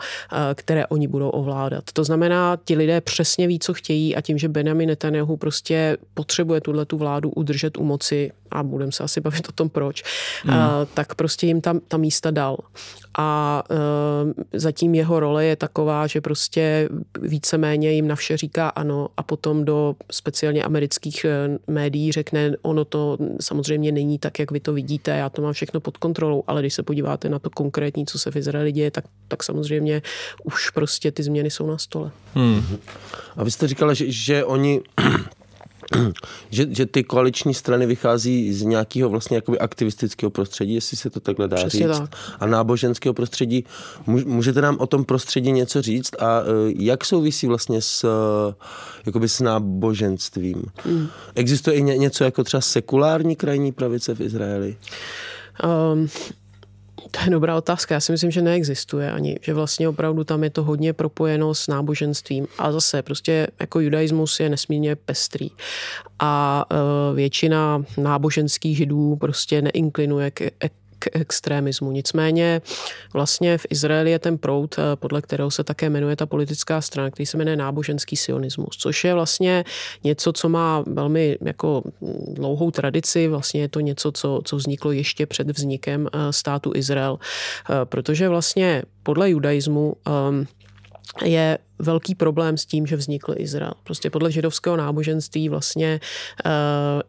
[0.54, 1.84] které oni budou ovládat.
[1.92, 6.60] To znamená, ti lidé přesně ví, co chtějí a tím, že Benjamin Netanyahu prostě potřebuje
[6.60, 10.02] tuhle tu vládu udržet u moci, a budeme se asi bavit o tom proč,
[10.44, 10.56] hmm.
[10.94, 12.56] tak prostě jim tam ta místa dal
[13.18, 16.88] a e, zatím jeho role je taková, že prostě
[17.20, 22.84] víceméně jim na vše říká ano a potom do speciálně amerických e, médií řekne, ono
[22.84, 26.62] to samozřejmě není tak, jak vy to vidíte, já to mám všechno pod kontrolou, ale
[26.62, 30.02] když se podíváte na to konkrétní, co se v Izraeli děje, tak, tak samozřejmě
[30.44, 32.10] už prostě ty změny jsou na stole.
[32.34, 32.62] Hmm.
[33.36, 34.80] A vy jste říkala, že, že oni
[36.50, 41.20] že, že ty koaliční strany vychází z nějakého vlastně jakoby aktivistického prostředí, jestli se to
[41.20, 41.98] takhle dá Přesně říct.
[41.98, 42.10] tak.
[42.40, 43.64] A náboženského prostředí.
[44.06, 48.54] Můžete nám o tom prostředí něco říct a uh, jak souvisí vlastně s, uh,
[49.06, 50.62] jakoby s náboženstvím?
[50.84, 51.08] Hmm.
[51.34, 54.76] Existuje i ně, něco jako třeba sekulární krajní pravice v Izraeli?
[55.92, 56.08] Um,
[57.10, 57.94] to je dobrá otázka.
[57.94, 61.68] Já si myslím, že neexistuje ani, že vlastně opravdu tam je to hodně propojeno s
[61.68, 62.46] náboženstvím.
[62.58, 65.48] A zase prostě jako judaismus je nesmírně pestrý.
[66.18, 70.40] A uh, většina náboženských židů prostě neinklinuje k
[71.02, 71.90] k extremismu.
[71.90, 72.62] Nicméně
[73.12, 77.10] vlastně v Izraeli je ten proud, eh, podle kterého se také jmenuje ta politická strana,
[77.10, 79.64] který se jmenuje náboženský sionismus, což je vlastně
[80.04, 81.82] něco, co má velmi jako
[82.28, 87.18] dlouhou tradici, vlastně je to něco, co, co vzniklo ještě před vznikem eh, státu Izrael,
[87.18, 89.94] eh, protože vlastně podle judaismu
[90.28, 90.46] um,
[91.24, 93.72] je velký problém s tím, že vznikl Izrael.
[93.84, 96.00] Prostě podle židovského náboženství vlastně
[96.46, 96.50] uh,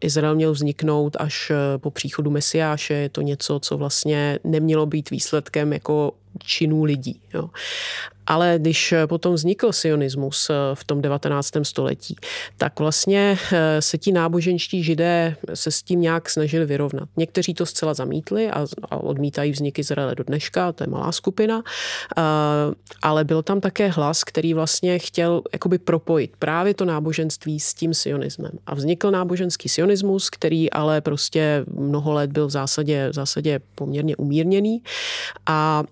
[0.00, 2.94] Izrael měl vzniknout až uh, po příchodu Mesiáše.
[2.94, 7.20] Je to něco, co vlastně nemělo být výsledkem jako činů lidí.
[7.34, 7.50] Jo.
[8.26, 11.50] Ale když potom vznikl sionismus eh, v tom 19.
[11.62, 12.16] století,
[12.56, 17.08] tak vlastně eh, se ti náboženští židé se s tím nějak snažili vyrovnat.
[17.16, 21.62] Někteří to zcela zamítli a, odmítají vznik Izraele do dneška, to je malá skupina,
[22.18, 22.22] eh,
[23.02, 24.63] ale byl tam také hlas, který vlastně
[24.98, 28.52] chtěl jakoby propojit právě to náboženství s tím sionismem.
[28.66, 34.16] A vznikl náboženský sionismus, který ale prostě mnoho let byl v zásadě, v zásadě poměrně
[34.16, 34.82] umírněný
[35.46, 35.84] a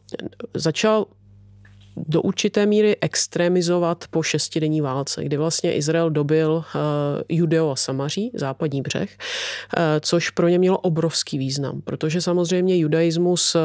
[0.54, 1.06] začal
[1.96, 6.62] do určité míry extremizovat po šestidenní válce, kdy vlastně Izrael dobil uh,
[7.28, 13.54] Judeo a Samaří, západní břeh, uh, což pro ně mělo obrovský význam, protože samozřejmě judaismus
[13.54, 13.60] uh,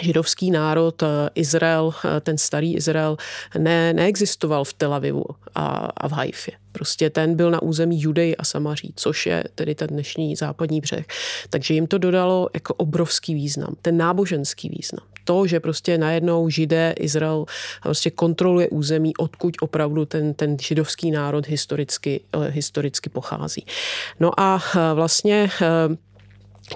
[0.00, 1.02] židovský národ,
[1.34, 3.16] Izrael, ten starý Izrael,
[3.58, 5.24] ne, neexistoval v Tel Avivu
[5.54, 5.64] a,
[5.96, 6.54] a v Haifě.
[6.72, 11.06] Prostě ten byl na území Judej a Samaří, což je tedy ten dnešní západní břeh.
[11.50, 16.94] Takže jim to dodalo jako obrovský význam, ten náboženský význam to, že prostě najednou židé,
[16.98, 17.44] Izrael
[17.82, 23.66] prostě kontroluje území, odkud opravdu ten, ten židovský národ historicky, eh, historicky pochází.
[24.20, 25.66] No a eh, vlastně eh,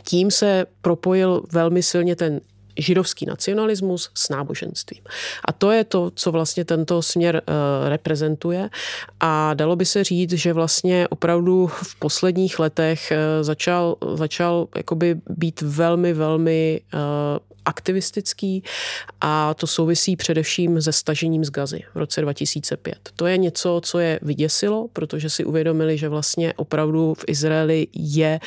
[0.05, 2.41] tím se propojil velmi silně ten
[2.77, 5.03] židovský nacionalismus s náboženstvím.
[5.45, 8.71] A to je to, co vlastně tento směr uh, reprezentuje.
[9.21, 15.21] A dalo by se říct, že vlastně opravdu v posledních letech uh, začal, začal jakoby
[15.29, 17.01] být velmi, velmi uh,
[17.65, 18.63] aktivistický
[19.21, 23.11] a to souvisí především se stažením z Gazy v roce 2005.
[23.17, 28.41] To je něco, co je vyděsilo, protože si uvědomili, že vlastně opravdu v Izraeli je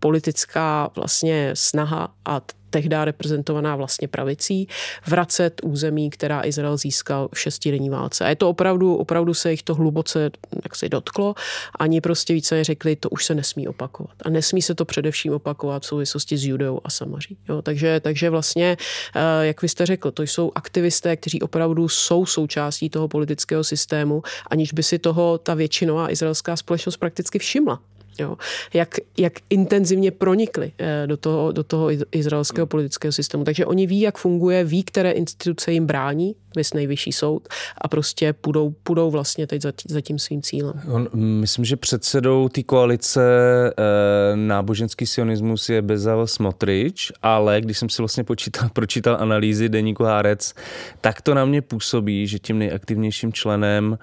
[0.00, 2.40] politická vlastně snaha a
[2.70, 4.68] tehdy reprezentovaná vlastně pravicí,
[5.06, 8.24] vracet území, která Izrael získal v šestidenní válce.
[8.24, 10.30] A je to opravdu, opravdu se jich to hluboce
[10.64, 11.34] jak se dotklo.
[11.78, 14.16] Ani prostě více řekli, to už se nesmí opakovat.
[14.24, 17.36] A nesmí se to především opakovat v souvislosti s Judeou a Samaří.
[17.48, 18.76] Jo, takže, takže vlastně,
[19.16, 24.22] eh, jak vy jste řekl, to jsou aktivisté, kteří opravdu jsou součástí toho politického systému,
[24.46, 27.80] aniž by si toho ta většinová izraelská společnost prakticky všimla.
[28.18, 28.36] Jo.
[28.74, 33.44] Jak, jak intenzivně pronikli eh, do toho, do toho izraelského politického systému.
[33.44, 38.32] Takže oni ví, jak funguje, ví, které instituce jim brání, vys nejvyšší soud a prostě
[38.32, 40.80] půjdou, půjdou vlastně teď za, za tím svým cílem.
[40.88, 47.88] On, myslím, že předsedou té koalice e, náboženský sionismus je Bezal Smotrič, ale když jsem
[47.88, 50.54] si vlastně počítal, pročítal analýzy deníku Hárec,
[51.00, 53.98] tak to na mě působí, že tím nejaktivnějším členem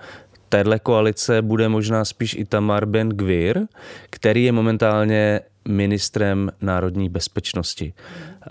[0.50, 3.60] téhle koalice bude možná spíš i Tamar Ben Gvir,
[4.10, 7.94] který je momentálně ministrem národní bezpečnosti.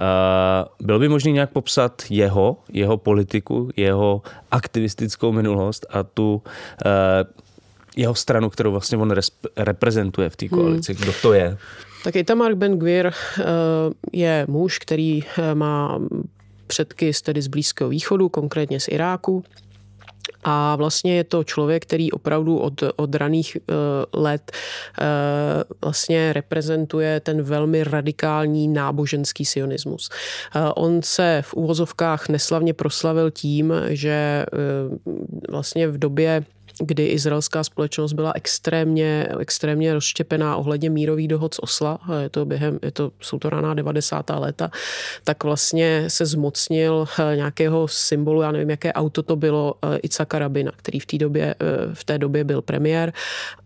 [0.01, 6.43] Uh, bylo by možné nějak popsat jeho, jeho politiku, jeho aktivistickou minulost a tu uh,
[7.97, 9.15] jeho stranu, kterou vlastně on
[9.57, 10.61] reprezentuje v té hmm.
[10.61, 10.95] koalici.
[10.95, 11.03] Hmm.
[11.03, 11.59] Kdo to je?
[12.05, 13.45] Tak Itamar Ben Gvir uh,
[14.13, 15.21] je muž, který
[15.55, 16.01] má
[16.67, 19.45] předky z tedy z Blízkého východu, konkrétně z Iráku.
[20.45, 25.05] A vlastně je to člověk, který opravdu od, od raných uh, let uh,
[25.83, 30.11] vlastně reprezentuje ten velmi radikální náboženský sionismus.
[30.57, 34.99] Uh, on se v úvozovkách neslavně proslavil tím, že uh,
[35.51, 36.45] vlastně v době
[36.81, 42.79] kdy izraelská společnost byla extrémně, extrémně rozštěpená ohledně mírových dohod z Osla, je to během,
[42.83, 44.31] je to, jsou to raná 90.
[44.31, 44.71] léta,
[45.25, 50.39] tak vlastně se zmocnil eh, nějakého symbolu, já nevím, jaké auto to bylo, eh, Icaka
[50.39, 53.13] Rabina, který v té době, eh, v té době byl premiér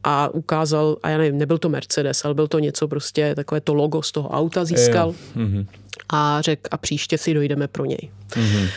[0.05, 3.75] a ukázal, a já nevím, nebyl to Mercedes, ale byl to něco prostě, takové to
[3.75, 5.09] logo z toho auta získal.
[5.09, 5.47] Je, je.
[5.47, 5.67] Mm-hmm
[6.09, 8.11] a řekl, a příště si dojdeme pro něj.
[8.29, 8.69] Mm-hmm.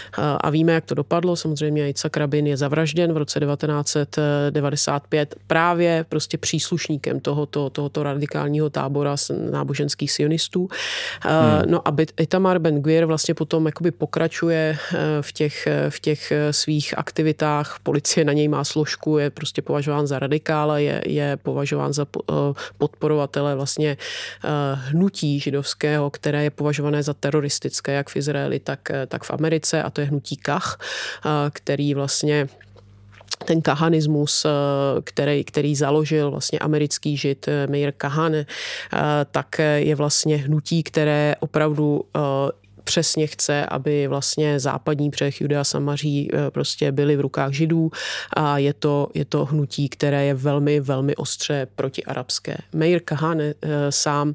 [0.42, 1.36] A víme, jak to dopadlo.
[1.36, 9.16] Samozřejmě Yitzhak Rabin je zavražděn v roce 1995 právě prostě příslušníkem tohoto, tohoto radikálního tábora
[9.52, 10.70] náboženských sionistů.
[11.22, 11.72] Hmm.
[11.72, 14.78] No a Itamar Ben Gvir vlastně potom jakoby pokračuje
[15.22, 17.80] v těch, v těch svých aktivitách.
[17.84, 22.06] Policie na něj má složku, je prostě považován za radikála, je, je považován za
[22.78, 23.98] podporovatele vlastně
[24.74, 29.41] hnutí židovského, které je považované za teroristické, jak v Izraeli, tak, tak v Americe
[29.84, 30.80] a to je hnutí Kach,
[31.54, 32.48] který vlastně
[33.46, 34.46] ten kahanismus,
[35.04, 38.34] který, který založil vlastně americký žid Meir Kahan,
[39.32, 42.04] tak je vlastně hnutí, které opravdu
[42.84, 47.92] přesně chce, aby vlastně západní břeh Judea Samaří prostě byly v rukách židů
[48.34, 52.58] a je to, je to hnutí, které je velmi, velmi ostře protiarabské.
[52.74, 53.54] Meir Kahane
[53.90, 54.34] sám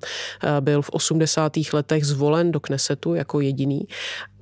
[0.61, 1.53] byl v 80.
[1.73, 3.89] letech zvolen do Knesetu jako jediný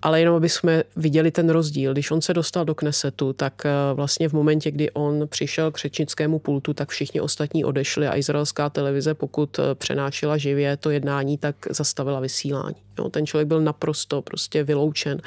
[0.05, 1.93] ale jenom aby jsme viděli ten rozdíl.
[1.93, 5.79] Když on se dostal do Knesetu, tak eh, vlastně v momentě, kdy on přišel k
[5.79, 11.39] řečnickému pultu, tak všichni ostatní odešli a izraelská televize, pokud eh, přenášela živě to jednání,
[11.39, 12.77] tak zastavila vysílání.
[12.99, 15.21] Jo, ten člověk byl naprosto prostě vyloučen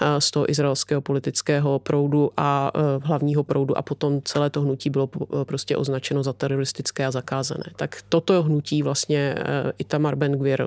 [0.00, 5.06] eh, z toho izraelského politického proudu a hlavního proudu a potom celé to hnutí bylo
[5.44, 7.64] prostě označeno za teroristické a zakázané.
[7.76, 9.34] Tak toto hnutí vlastně
[9.78, 10.66] Itamar Ben Gvir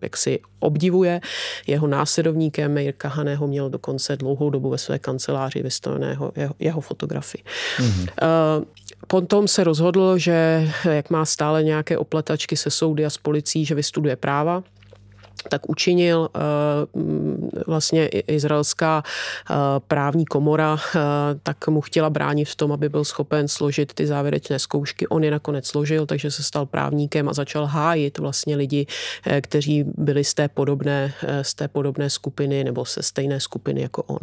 [0.00, 1.20] jaksi obdivuje.
[1.66, 7.44] Jeho následovníkem je Kahaného měl dokonce dlouhou dobu ve své kanceláři vystaveného jeho, jeho fotografii.
[7.78, 8.08] Mm-hmm.
[8.58, 8.64] Uh,
[9.06, 13.74] Potom se rozhodl, že jak má stále nějaké opletačky se soudy a s policií, že
[13.74, 14.62] vystuduje práva
[15.48, 16.40] tak učinil eh,
[17.66, 19.54] vlastně izraelská eh,
[19.88, 21.00] právní komora, eh,
[21.42, 25.06] tak mu chtěla bránit v tom, aby byl schopen složit ty závěrečné zkoušky.
[25.08, 28.86] On je nakonec složil, takže se stal právníkem a začal hájit vlastně lidi,
[29.40, 34.18] kteří byli z té podobné, z té podobné skupiny nebo se stejné skupiny jako on.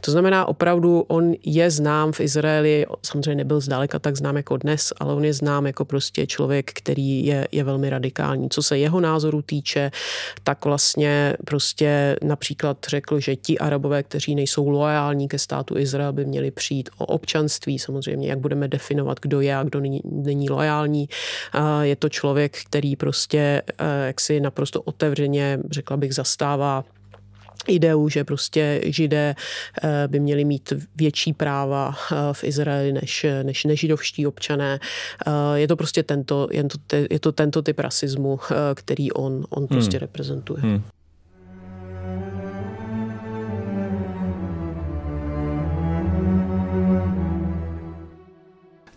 [0.00, 4.92] To znamená, opravdu on je znám v Izraeli, samozřejmě nebyl zdaleka tak znám jako dnes,
[5.00, 8.50] ale on je znám jako prostě člověk, který je, je velmi radikální.
[8.50, 9.90] Co se jeho názoru týče,
[10.42, 16.24] tak vlastně prostě například řekl, že ti arabové, kteří nejsou loajální ke státu Izrael, by
[16.24, 17.78] měli přijít o občanství.
[17.78, 21.08] Samozřejmě, jak budeme definovat, kdo je a kdo není, není loajální.
[21.82, 26.84] Je to člověk, který prostě eh, jaksi naprosto otevřeně, řekla bych, zastává
[27.66, 29.34] ideu, že prostě židé
[29.82, 34.80] eh, by měli mít větší práva eh, v Izraeli než, než nežidovští občané.
[35.26, 38.40] Eh, je to prostě tento, je to, je to tento typ rasismu,
[38.74, 40.00] který on, on prostě hmm.
[40.00, 40.62] reprezentuje.
[40.62, 40.82] Hmm.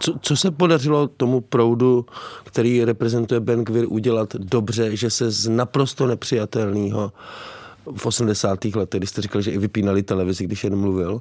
[0.00, 2.06] Co, co se podařilo tomu proudu,
[2.44, 7.12] který reprezentuje Ben Gvir, udělat dobře, že se z naprosto nepřijatelného
[7.96, 8.64] v 80.
[8.64, 11.20] letech, když jste říkal, že i vypínali televizi, když jen mluvil,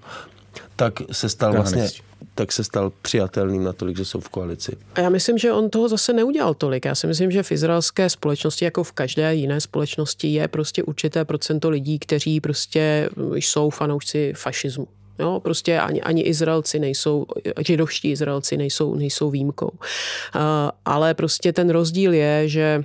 [0.76, 1.90] tak se stal vlastně
[2.36, 4.78] tak se stal přijatelným natolik, že jsou v koalici.
[4.96, 6.86] A já myslím, že on toho zase neudělal tolik.
[6.86, 11.26] Já si myslím, že v izraelské společnosti, jako v každé jiné společnosti, je prostě určité
[11.26, 14.88] procento lidí, kteří prostě jsou fanoušci fašismu.
[15.20, 17.26] Jo, prostě ani, ani Izraelci nejsou,
[17.66, 19.70] židovští Izraelci nejsou, nejsou výjimkou.
[19.70, 20.42] Uh,
[20.86, 22.84] ale prostě ten rozdíl je, že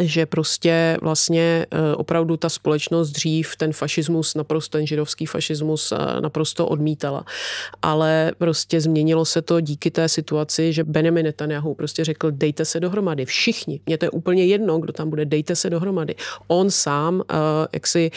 [0.00, 6.20] že prostě vlastně eh, opravdu ta společnost dřív ten fašismus, naprosto ten židovský fašismus eh,
[6.20, 7.24] naprosto odmítala.
[7.82, 12.80] Ale prostě změnilo se to díky té situaci, že Benjamin Netanyahu prostě řekl, dejte se
[12.80, 13.80] dohromady, všichni.
[13.86, 16.14] Mně to je úplně jedno, kdo tam bude, dejte se dohromady.
[16.46, 17.34] On sám, eh,
[17.72, 18.10] jak si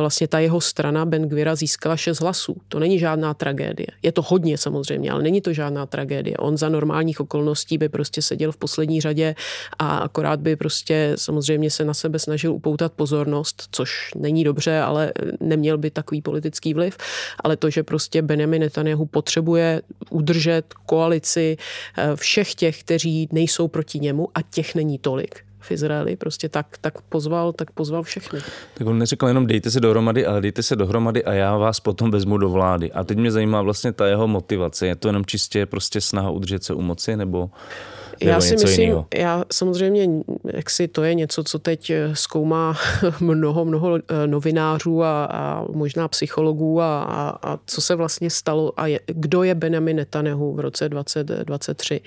[0.00, 2.56] vlastně ta jeho strana Ben Gvira získala šest hlasů.
[2.68, 3.86] To není žádná tragédie.
[4.02, 6.36] Je to hodně samozřejmě, ale není to žádná tragédie.
[6.36, 9.34] On za normálních okolností by prostě seděl v poslední řadě
[9.78, 15.12] a akorát by prostě samozřejmě se na sebe snažil upoutat pozornost, což není dobře, ale
[15.40, 16.96] neměl by takový politický vliv.
[17.44, 21.56] Ale to, že prostě Benjamin Netanyahu potřebuje udržet koalici
[21.98, 26.66] eh, všech těch, kteří nejsou proti němu a těch není tolik, v Izraeli, prostě tak,
[26.80, 28.40] tak pozval, tak pozval všechny.
[28.74, 32.10] Tak on neřekl jenom dejte se dohromady, ale dejte se dohromady a já vás potom
[32.10, 32.92] vezmu do vlády.
[32.92, 34.86] A teď mě zajímá vlastně ta jeho motivace.
[34.86, 37.50] Je to jenom čistě prostě snaha udržet se u moci, nebo Nebo
[38.20, 39.06] já si myslím, jinýho?
[39.14, 42.76] já samozřejmě, jak si to je něco, co teď eh, zkoumá
[43.20, 48.72] mnoho, mnoho eh, novinářů a, a možná psychologů a, a, a co se vlastně stalo
[48.76, 52.00] a je, kdo je Benjamin Netanyahu v roce 2023,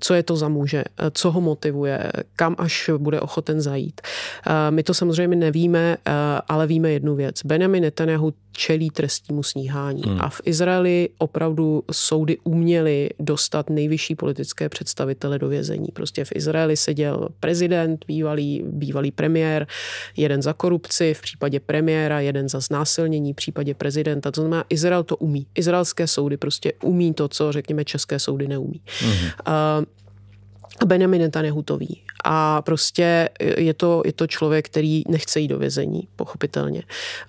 [0.00, 4.00] co je to za muže, eh, co ho motivuje, kam až bude ochoten zajít.
[4.70, 5.96] My to samozřejmě nevíme,
[6.48, 7.40] ale víme jednu věc.
[7.44, 10.02] Benjamin Netanyahu čelí trestnímu sníhání.
[10.06, 10.20] Hmm.
[10.20, 15.88] A v Izraeli opravdu soudy uměly dostat nejvyšší politické představitele do vězení.
[15.92, 19.66] Prostě v Izraeli seděl prezident, bývalý, bývalý premiér,
[20.16, 24.30] jeden za korupci, v případě premiéra, jeden za znásilnění, v případě prezidenta.
[24.30, 25.46] To znamená, Izrael to umí.
[25.54, 28.80] Izraelské soudy prostě umí to, co řekněme české soudy neumí.
[29.00, 29.12] Hmm.
[29.12, 29.84] Uh,
[30.86, 32.00] Benjamin Netanyahu to ví.
[32.24, 36.82] A prostě je to, je to člověk, který nechce jít do vězení, pochopitelně.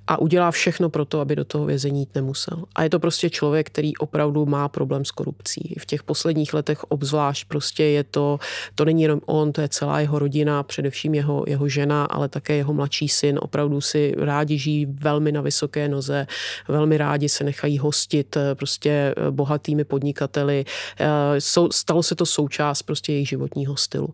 [0.08, 2.64] A udělá všechno pro to, aby do toho vězení jít nemusel.
[2.76, 5.76] A je to prostě člověk, který opravdu má problém s korupcí.
[5.80, 8.40] V těch posledních letech obzvlášť prostě je to,
[8.76, 12.56] to není jenom on, to je celá jeho rodina, především jeho, jeho žena, ale také
[12.56, 13.40] jeho mladší syn.
[13.42, 16.28] Opravdu si rádi žijí velmi na vysoké noze,
[16.68, 20.66] velmi rádi se nechají hostit eh, prostě eh, bohatými podnikateli.
[21.00, 21.42] Eh,
[21.72, 24.08] stalo se to součást prostě jejich životního stylu.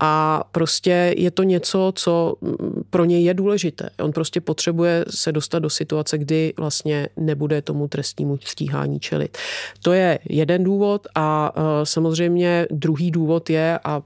[0.00, 3.90] A prostě je to něco, co mm, pro něj je důležité.
[4.02, 9.38] On prostě potřebuje se dostat do situace, kdy vlastně nebude tomu trestnímu stíhání čelit.
[9.82, 14.02] To je jeden důvod a e, samozřejmě druhý důvod je, a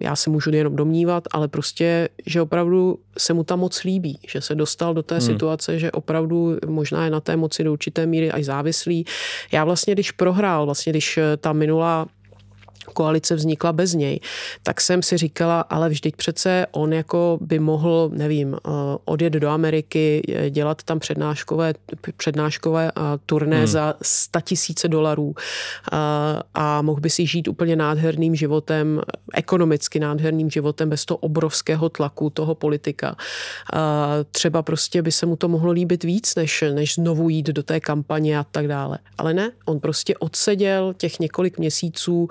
[0.00, 4.40] já se můžu jenom domnívat, ale prostě, že opravdu se mu ta moc líbí, že
[4.40, 5.26] se dostal do té hmm.
[5.26, 9.04] situace, že opravdu možná je na té moci do určité míry až závislý.
[9.52, 12.06] Já vlastně, když prohrál, vlastně když ta minulá
[12.92, 14.20] koalice vznikla bez něj,
[14.62, 18.70] tak jsem si říkala, ale vždyť přece on jako by mohl, nevím, eh,
[19.04, 21.74] odjet do Ameriky, eh, dělat tam přednáškové,
[22.16, 23.66] přednáškové eh, turné hmm.
[23.66, 25.34] za 100 tisíce dolarů
[26.54, 29.00] a mohl by si žít úplně nádherným životem,
[29.34, 33.16] ekonomicky nádherným životem bez toho obrovského tlaku toho politika.
[34.30, 37.80] Třeba prostě by se mu to mohlo líbit víc, než, než znovu jít do té
[37.80, 38.98] kampaně a tak dále.
[39.18, 42.28] Ale ne, on prostě odseděl těch několik měsíců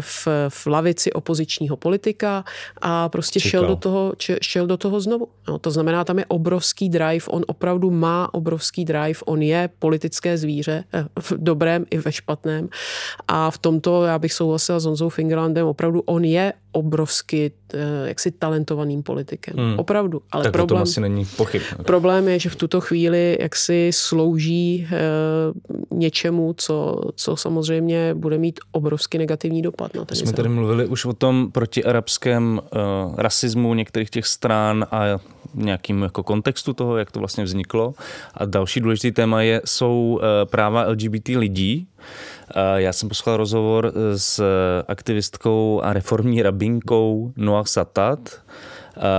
[0.00, 2.44] v, v lavici opozičního politika
[2.80, 4.12] a prostě šel do, toho,
[4.42, 5.28] šel do toho znovu.
[5.48, 10.38] No, to znamená, tam je obrovský drive, on opravdu má obrovský drive, on je politické
[10.38, 12.68] zvíře eh, v dobrém i ve špatném
[13.28, 18.30] a v tomto já bych souhlasila s Honzou Fingerlandem, opravdu on je obrovsky eh, jaksi
[18.30, 19.56] talentovaným politikem.
[19.56, 19.78] Hmm.
[19.78, 20.22] Opravdu.
[20.32, 21.62] Ale tak problém, asi není pochyb.
[21.86, 24.98] Problém je, že v tuto chvíli jaksi slouží e,
[25.94, 31.04] něčemu, co, co samozřejmě bude mít obrovsky negativní dopad na ten Jsme tady mluvili už
[31.04, 35.18] o tom protiarabském uh, rasismu některých těch stran a
[35.54, 37.94] nějakým jako kontextu toho, jak to vlastně vzniklo.
[38.34, 41.86] A další důležitý téma je, jsou uh, práva LGBT lidí.
[42.76, 44.42] Já jsem poslal rozhovor s
[44.88, 48.40] aktivistkou a reformní rabinkou Noah Satat,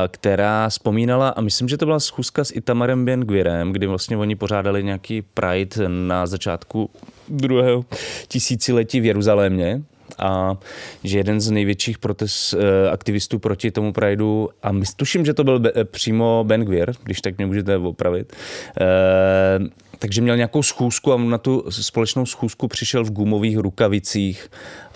[0.07, 4.35] která vzpomínala, a myslím, že to byla schůzka s Itamarem Ben Gvirem, kdy vlastně oni
[4.35, 6.89] pořádali nějaký Pride na začátku
[7.29, 7.85] druhého
[8.27, 9.81] tisíciletí v Jeruzalémě
[10.17, 10.57] a
[11.03, 15.43] že jeden z největších protest, eh, aktivistů proti tomu Prideu, a my, tuším, že to
[15.43, 18.33] byl be, přímo Ben Gvir, když tak mě můžete opravit,
[18.81, 18.85] e,
[19.99, 24.49] takže měl nějakou schůzku a na tu společnou schůzku přišel v gumových rukavicích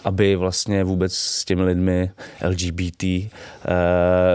[0.05, 2.11] aby vlastně vůbec s těmi lidmi
[2.47, 3.29] LGBT, eh,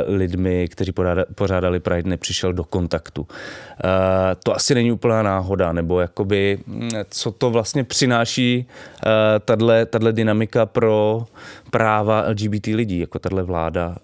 [0.07, 0.93] lidmi, kteří
[1.35, 3.27] pořádali Pride, nepřišel do kontaktu.
[3.31, 8.67] Eh, to asi není úplná náhoda, nebo jakoby, hm, co to vlastně přináší
[9.07, 11.25] eh, tato dynamika pro
[11.71, 13.97] práva LGBT lidí, jako tato vláda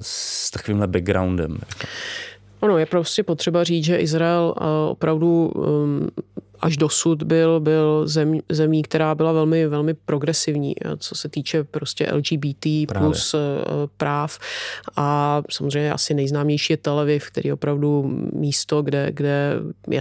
[0.00, 1.58] s takovýmhle backgroundem.
[2.60, 4.54] Ono je prostě potřeba říct, že Izrael
[4.90, 6.08] opravdu um,
[6.62, 12.12] až dosud byl, byl zem, zemí, která byla velmi, velmi progresivní, co se týče prostě
[12.12, 13.08] LGBT Právě.
[13.08, 13.40] plus uh,
[13.96, 14.38] práv.
[14.96, 18.02] A samozřejmě asi nejznámější je Tel Aviv, který je opravdu
[18.32, 19.54] místo, kde, kde
[19.90, 20.00] je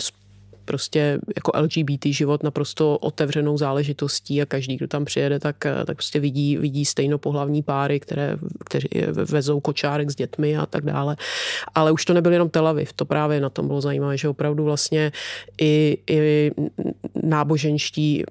[0.66, 5.55] prostě jako LGBT život naprosto otevřenou záležitostí a každý, kdo tam přijede, tak,
[5.86, 8.88] tak prostě vidí, vidí stejnopohlavní páry, které, kteří
[9.32, 11.16] vezou kočárek s dětmi a tak dále.
[11.76, 14.64] Ale už to nebyl jenom Tel Aviv, to právě na tom bylo zajímavé, že opravdu
[14.64, 15.12] vlastně
[15.62, 16.51] i, i
[17.24, 18.24] náboženští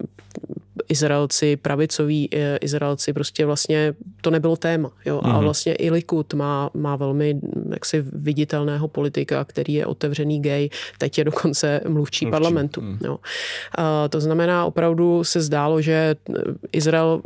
[0.88, 4.90] Izraelci, pravicoví eh, Izraelci, prostě vlastně to nebylo téma.
[5.04, 5.20] Jo?
[5.24, 5.40] A mhm.
[5.40, 7.40] vlastně i Likud má, má velmi
[7.72, 10.68] jaksi viditelného politika, který je otevřený gay,
[10.98, 12.30] teď je dokonce mluvčí, mluvčí.
[12.30, 12.80] parlamentu.
[12.80, 12.98] Mm.
[13.04, 13.18] Jo?
[13.78, 16.16] A to znamená, opravdu se zdálo, že
[16.72, 17.22] Izrael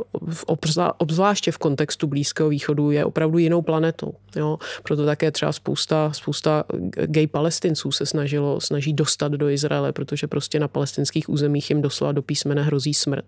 [0.97, 4.13] obzvláště v kontextu Blízkého východu je opravdu jinou planetou.
[4.35, 4.57] Jo?
[4.83, 6.63] Proto také třeba spousta, spousta
[7.05, 12.11] gay palestinců se snažilo, snaží dostat do Izraele, protože prostě na palestinských územích jim doslova
[12.11, 13.25] do písmene hrozí smrt.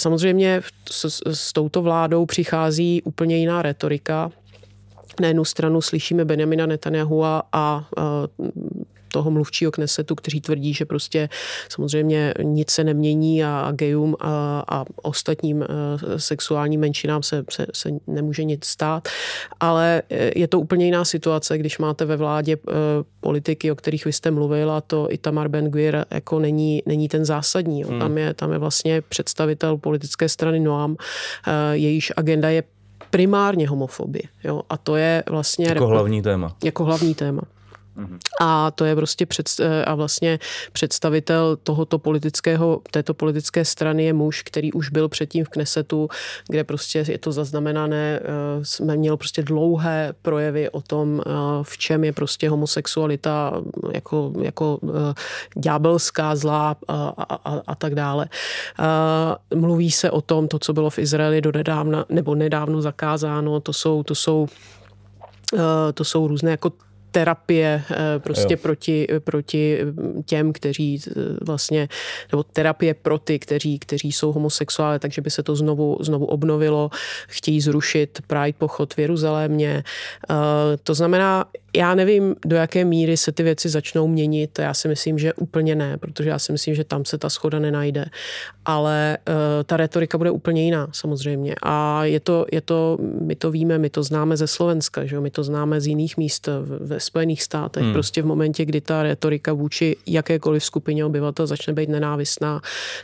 [0.00, 4.30] Samozřejmě s, s touto vládou přichází úplně jiná retorika.
[5.20, 7.84] Na jednu stranu slyšíme Benjamina Netanyahu a, a
[9.08, 11.28] toho mluvčího Knesetu, kteří tvrdí, že prostě
[11.68, 15.64] samozřejmě nic se nemění a, a gejům a, a ostatním
[16.16, 19.08] sexuálním menšinám se, se, se nemůže nic stát.
[19.60, 20.02] Ale
[20.36, 22.56] je to úplně jiná situace, když máte ve vládě
[23.20, 27.84] politiky, o kterých vy jste mluvil, a to Itamar Ben-Gvir jako není, není ten zásadní.
[27.84, 27.98] Hmm.
[27.98, 30.96] Tam, je, tam je vlastně představitel politické strany Noam,
[31.72, 32.62] jejíž agenda je
[33.10, 34.22] primárně homofobie.
[34.44, 34.62] Jo?
[34.70, 35.66] A to je vlastně...
[35.68, 36.56] Jako hlavní téma.
[36.64, 37.42] Jako hlavní téma.
[38.40, 40.38] A to je prostě před, eh, a vlastně
[40.72, 46.08] představitel tohoto politického, této politické strany je muž, který už byl předtím v Knesetu,
[46.48, 51.30] kde prostě je to zaznamenané, eh, jsme měl prostě dlouhé projevy o tom, eh,
[51.62, 53.52] v čem je prostě homosexualita
[53.92, 54.78] jako, jako
[55.56, 58.28] ďábelská zlá a, a, a, a tak dále.
[59.54, 63.72] Mluví se o tom, to, co bylo v Izraeli do nedávna, nebo nedávno zakázáno, to
[63.72, 64.46] jsou, to jsou
[65.94, 66.72] to jsou různé jako
[67.10, 69.78] terapie eh, prostě proti, proti
[70.24, 71.12] těm, kteří eh,
[71.44, 71.88] vlastně,
[72.32, 76.90] nebo terapie pro ty, kteří, kteří jsou homosexuále, takže by se to znovu, znovu obnovilo.
[77.28, 79.84] Chtějí zrušit Pride pochod v Jeruzalémě.
[80.30, 80.34] Eh,
[80.82, 81.44] to znamená,
[81.76, 84.58] já nevím, do jaké míry se ty věci začnou měnit.
[84.58, 87.58] Já si myslím, že úplně ne, protože já si myslím, že tam se ta schoda
[87.58, 88.04] nenajde.
[88.64, 89.34] Ale uh,
[89.66, 91.54] ta retorika bude úplně jiná, samozřejmě.
[91.62, 95.22] A je to, je to, my to víme, my to známe ze Slovenska, že jo?
[95.22, 97.82] my to známe z jiných míst ve Spojených státech.
[97.82, 97.92] Hmm.
[97.92, 102.60] Prostě v momentě, kdy ta retorika vůči jakékoliv skupině obyvatel začne být nenávistná,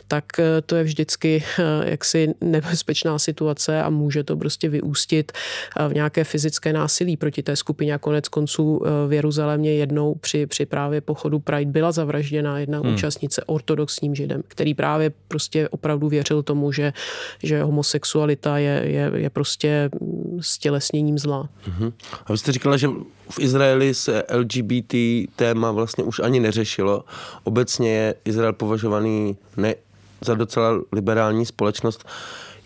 [0.07, 5.31] tak uh, to je vždycky uh, jaksi nebezpečná situace a může to prostě vyústit
[5.87, 10.45] v nějaké fyzické násilí proti té skupině a konec konců Eh, v Jeruzalémě jednou při,
[10.45, 12.93] při právě pochodu Pride byla zavražděna jedna hmm.
[12.93, 16.93] účastnice ortodoxním židem, který právě prostě opravdu věřil tomu, že,
[17.43, 19.89] že homosexualita je, je, je prostě
[20.39, 21.49] stělesněním zla.
[21.69, 21.93] Uh-huh.
[22.25, 22.87] A vy jste říkala, že
[23.29, 24.93] v Izraeli se LGBT
[25.35, 27.03] téma vlastně už ani neřešilo.
[27.43, 29.75] Obecně je Izrael považovaný ne
[30.21, 32.05] za docela liberální společnost.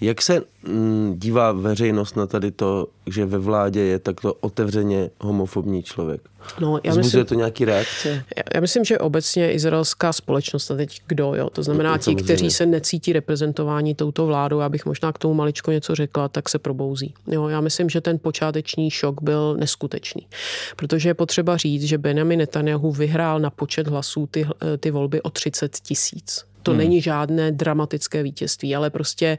[0.01, 5.83] Jak se mm, dívá veřejnost na tady to, že ve vládě je takto otevřeně homofobní
[5.83, 6.21] člověk?
[6.59, 8.23] No, já myslím, to nějaký reakce?
[8.55, 11.49] Já myslím, že obecně izraelská společnost, a teď kdo, jo?
[11.49, 12.23] to znamená no, ti, samozřejmě.
[12.23, 16.59] kteří se necítí reprezentováni touto vládou, abych možná k tomu maličko něco řekla, tak se
[16.59, 17.13] probouzí.
[17.27, 20.27] Jo, já myslím, že ten počáteční šok byl neskutečný.
[20.75, 24.47] Protože je potřeba říct, že Benjamin Netanyahu vyhrál na počet hlasů ty,
[24.79, 26.45] ty volby o 30 tisíc.
[26.69, 26.79] To hmm.
[26.79, 29.37] není žádné dramatické vítězství, ale prostě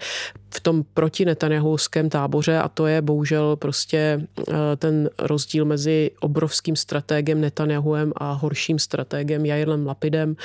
[0.54, 6.76] v tom proti Netanyahuském táboře a to je bohužel prostě eh, ten rozdíl mezi obrovským
[6.76, 10.36] strategem Netanyahuem a horším strategem Jairlem Lapidem,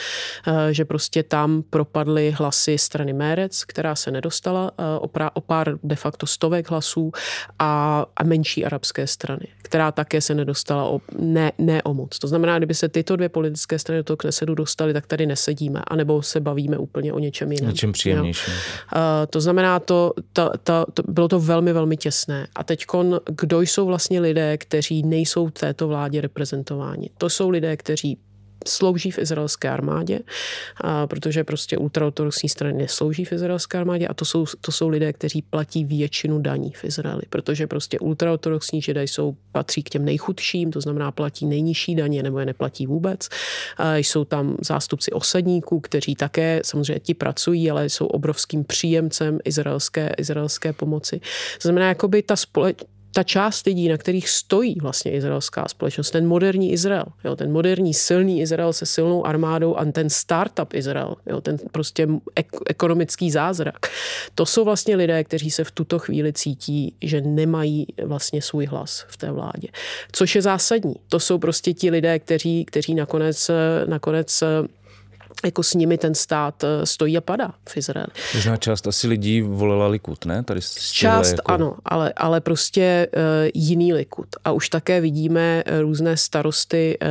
[0.47, 4.83] eh, že prostě tam propadly hlasy strany Mérec, která se nedostala eh,
[5.33, 7.11] o pár de facto stovek hlasů
[7.59, 12.19] a, a menší arabské strany, která také se nedostala o, ne, ne o moc.
[12.19, 15.81] To znamená, kdyby se tyto dvě politické strany do toho knesedu dostaly, tak tady nesedíme,
[15.87, 17.69] anebo se bavíme úplně o něčem jiném.
[17.69, 18.53] Něčem příjemnějším.
[19.29, 22.47] To znamená, to, ta, ta, to, bylo to velmi, velmi těsné.
[22.55, 22.85] A teď,
[23.41, 27.09] kdo jsou vlastně lidé, kteří nejsou v této vládě reprezentováni?
[27.17, 28.17] To jsou lidé, kteří
[28.67, 30.19] slouží v izraelské armádě,
[30.81, 35.13] a protože prostě ultraortodoxní strany neslouží v izraelské armádě a to jsou, to jsou lidé,
[35.13, 40.71] kteří platí většinu daní v Izraeli, protože prostě ultraortodoxní židé jsou, patří k těm nejchudším,
[40.71, 43.29] to znamená platí nejnižší daně nebo je neplatí vůbec.
[43.77, 50.13] A jsou tam zástupci osadníků, kteří také samozřejmě ti pracují, ale jsou obrovským příjemcem izraelské,
[50.17, 51.19] izraelské pomoci.
[51.61, 52.77] To znamená, jakoby ta společ,
[53.15, 57.93] ta část lidí, na kterých stojí vlastně izraelská společnost, ten moderní Izrael, jo, ten moderní
[57.93, 63.87] silný Izrael se silnou armádou a ten startup Izrael, jo, ten prostě ek- ekonomický zázrak,
[64.35, 69.05] to jsou vlastně lidé, kteří se v tuto chvíli cítí, že nemají vlastně svůj hlas
[69.07, 69.67] v té vládě.
[70.11, 70.95] Což je zásadní.
[71.09, 73.51] To jsou prostě ti lidé, kteří, kteří nakonec,
[73.85, 74.43] nakonec
[75.45, 78.07] jako s nimi ten stát eh, stojí a padá v Izraeli.
[78.35, 80.43] Možná část asi lidí volila Likud, ne?
[80.43, 80.61] Tady
[80.91, 81.51] část jako...
[81.51, 83.21] ano, ale, ale prostě uh,
[83.53, 84.27] jiný Likud.
[84.43, 87.07] A už také vidíme eh, různé starosty uh,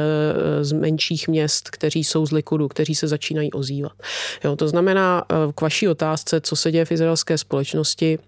[0.64, 3.92] z menších měst, kteří jsou z Likudu, kteří se začínají ozývat.
[4.44, 8.18] Jo, to znamená, uh, k vaší otázce, co se děje v izraelské společnosti,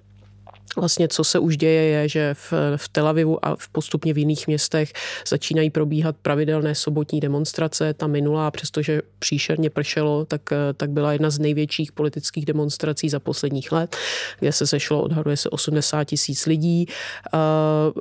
[0.76, 4.18] Vlastně, co se už děje, je, že v, v Tel Avivu a v postupně v
[4.18, 4.92] jiných městech
[5.28, 7.94] začínají probíhat pravidelné sobotní demonstrace.
[7.94, 10.42] Ta minulá, přestože příšerně pršelo, tak,
[10.76, 13.96] tak byla jedna z největších politických demonstrací za posledních let,
[14.40, 16.86] kde se sešlo, odhaduje se 80 tisíc lidí.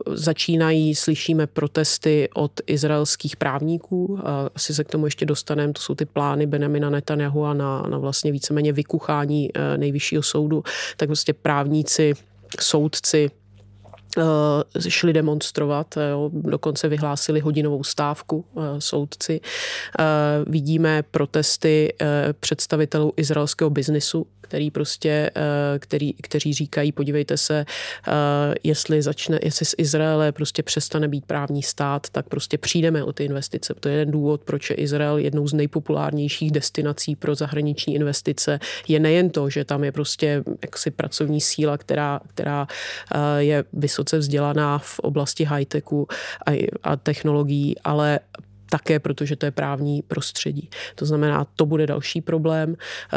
[0.07, 4.19] Začínají, slyšíme protesty od izraelských právníků.
[4.55, 5.73] Asi se k tomu ještě dostaneme.
[5.73, 10.63] To jsou ty plány Benjamina Netanyahu na, na vlastně víceméně vykuchání e, nejvyššího soudu.
[10.97, 12.13] Tak vlastně právníci
[12.61, 13.29] soudci
[14.89, 19.41] šli demonstrovat, eh, jo, dokonce vyhlásili hodinovou stávku eh, soudci.
[20.47, 21.93] Vidíme protesty
[22.39, 25.31] představitelů izraelského biznisu, který prostě,
[25.79, 27.65] který, kteří říkají, podívejte se,
[28.63, 33.25] jestli začne, jestli z Izraele prostě přestane být právní stát, tak prostě přijdeme o ty
[33.25, 33.73] investice.
[33.79, 38.59] To je jeden důvod, proč je Izrael jednou z nejpopulárnějších destinací pro zahraniční investice.
[38.87, 42.67] Je nejen to, že tam je prostě jaksi pracovní síla, která, která
[43.37, 46.07] je vysoce vysoce vzdělaná v oblasti high-techu
[46.47, 48.19] a, a technologií, ale
[48.69, 50.69] také protože to je právní prostředí.
[50.95, 52.75] To znamená, to bude další problém.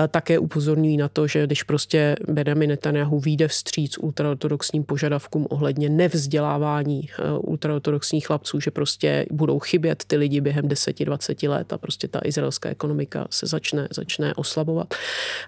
[0.08, 7.08] Také upozorňují na to, že když prostě Benjamin Netanyahu vyjde vstříc ultraortodoxním požadavkům ohledně nevzdělávání
[7.08, 12.20] eh, ultraortodoxních chlapců, že prostě budou chybět ty lidi během 10-20 let a prostě ta
[12.24, 14.94] izraelská ekonomika se začne, začne oslabovat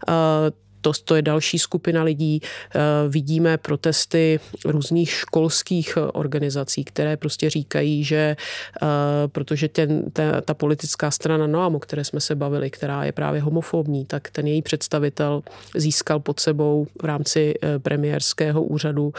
[0.09, 2.40] eh, to, to je další skupina lidí.
[2.42, 8.36] Eh, vidíme protesty různých školských organizací, které prostě říkají, že
[8.82, 8.86] eh,
[9.26, 13.40] protože ten, ta, ta politická strana Noam, o které jsme se bavili, která je právě
[13.40, 15.42] homofobní, tak ten její představitel
[15.74, 19.12] získal pod sebou v rámci eh, premiérského úřadu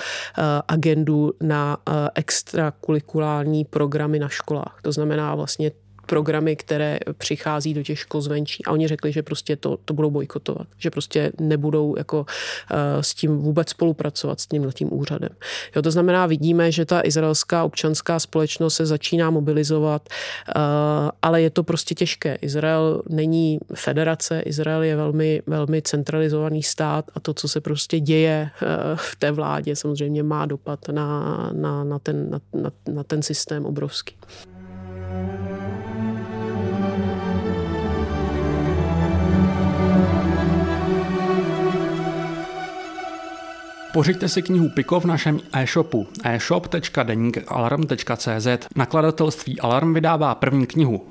[0.67, 1.77] agendu na
[2.15, 4.79] extrakulikulární programy na školách.
[4.81, 5.71] To znamená vlastně
[6.11, 8.65] programy, které přichází do těch škol zvenčí.
[8.65, 13.13] A oni řekli, že prostě to, to budou bojkotovat, že prostě nebudou jako uh, s
[13.13, 15.29] tím vůbec spolupracovat s tím tím úřadem.
[15.75, 20.61] Jo, to znamená, vidíme, že ta izraelská občanská společnost se začíná mobilizovat, uh,
[21.21, 22.35] ale je to prostě těžké.
[22.35, 28.49] Izrael není federace, Izrael je velmi, velmi centralizovaný stát a to, co se prostě děje
[28.61, 33.21] uh, v té vládě, samozřejmě má dopad na, na, na, ten, na, na, na ten
[33.23, 34.15] systém obrovský.
[43.93, 48.47] Pořiďte si knihu Piko v našem e-shopu e-shop.denikalarm.cz.
[48.75, 51.10] Nakladatelství Alarm vydává první knihu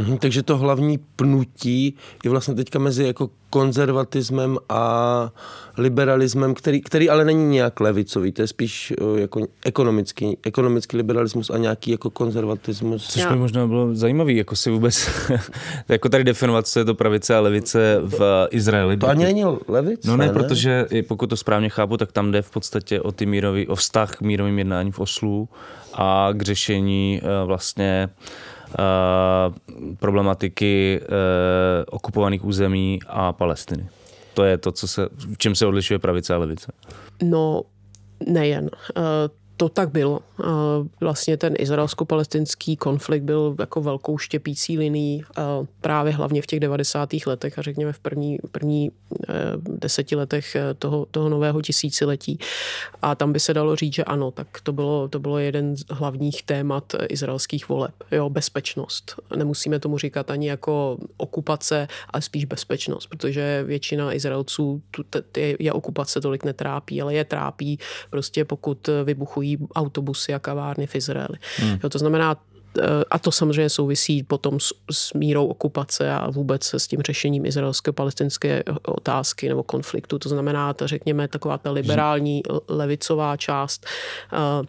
[0.00, 1.94] Mhm, takže to hlavní pnutí
[2.24, 5.32] je vlastně teďka mezi jako konzervatismem a
[5.78, 11.58] liberalismem, který, který ale není nějak levicový, to je spíš jako ekonomický, ekonomický liberalismus a
[11.58, 13.08] nějaký jako konzervatismus.
[13.08, 15.10] Což by možná bylo zajímavý, jako si vůbec,
[15.88, 18.96] jako tady definovat, co je to pravice a levice v Izraeli.
[18.96, 22.42] To ani není levice, No ne, ne, protože pokud to správně chápu, tak tam jde
[22.42, 25.48] v podstatě o ty mírový, o vztah k mírovým jednání v Oslu
[25.94, 28.49] a k řešení eh, vlastně Eh,
[29.98, 31.06] problematiky eh,
[31.90, 33.88] okupovaných území a Palestiny.
[34.34, 36.72] To je to, co se, v čem se odlišuje pravice a levice.
[37.22, 37.62] No,
[38.26, 38.70] nejen.
[39.60, 40.20] To tak bylo.
[41.00, 45.24] Vlastně ten izraelsko-palestinský konflikt byl jako velkou štěpící linií
[45.80, 47.08] právě hlavně v těch 90.
[47.26, 48.90] letech a řekněme v první, první
[49.28, 52.38] eh, deseti letech eh, toho, toho nového tisíciletí.
[53.02, 55.84] A tam by se dalo říct, že ano, tak to bylo, to bylo jeden z
[55.90, 57.94] hlavních témat izraelských voleb.
[58.10, 59.14] Jo, bezpečnost.
[59.36, 64.82] Nemusíme tomu říkat ani jako okupace, ale spíš bezpečnost, protože většina Izraelců
[65.58, 67.78] je okupace tolik netrápí, ale je trápí
[68.10, 71.38] prostě pokud vybuchují autobusy a kavárny v Izraeli.
[71.56, 71.78] Hmm.
[71.82, 72.36] Jo, to znamená,
[72.78, 77.46] eh, a to samozřejmě souvisí potom s, s mírou okupace a vůbec s tím řešením
[77.46, 80.18] izraelsko-palestinské otázky nebo konfliktu.
[80.18, 83.86] To znamená, ta, řekněme, taková ta liberální levicová část
[84.32, 84.66] eh,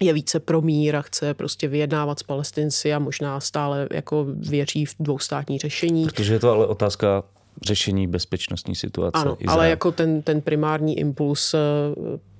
[0.00, 4.84] je více pro mír a chce prostě vyjednávat s palestinci a možná stále jako věří
[4.84, 6.04] v dvoustátní řešení.
[6.04, 7.22] Protože je to ale otázka
[7.62, 9.18] řešení bezpečnostní situace.
[9.18, 9.60] Ano, Izrael.
[9.60, 11.58] ale jako ten, ten primární impuls eh,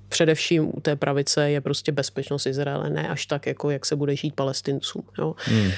[0.09, 4.15] především u té pravice je prostě bezpečnost Izraele, ne až tak, jako jak se bude
[4.15, 5.03] žít palestincům.
[5.17, 5.35] Jo.
[5.37, 5.65] Hmm.
[5.67, 5.73] Uh,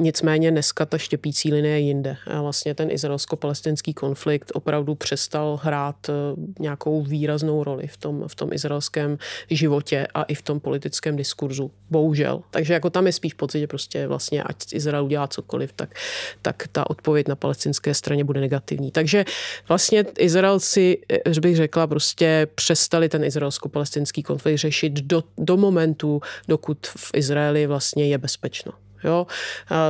[0.00, 2.16] Nicméně dneska ta štěpící linie je jinde.
[2.40, 6.12] Vlastně ten izraelsko-palestinský konflikt opravdu přestal hrát eh,
[6.58, 9.18] nějakou výraznou roli v tom, v tom izraelském
[9.50, 11.70] životě a i v tom politickém diskurzu.
[11.90, 12.42] Bohužel.
[12.50, 15.94] Takže jako tam je spíš pocit, že prostě vlastně ať Izrael udělá cokoliv, tak,
[16.42, 18.90] tak ta odpověď na palestinské straně bude negativní.
[18.90, 19.24] Takže
[19.68, 26.20] vlastně Izraelci, eh, že bych řekla, prostě přestali ten izraelsko-palestinský konflikt řešit do, do momentu,
[26.48, 28.72] dokud v Izraeli vlastně je bezpečno.
[29.04, 29.26] Jo?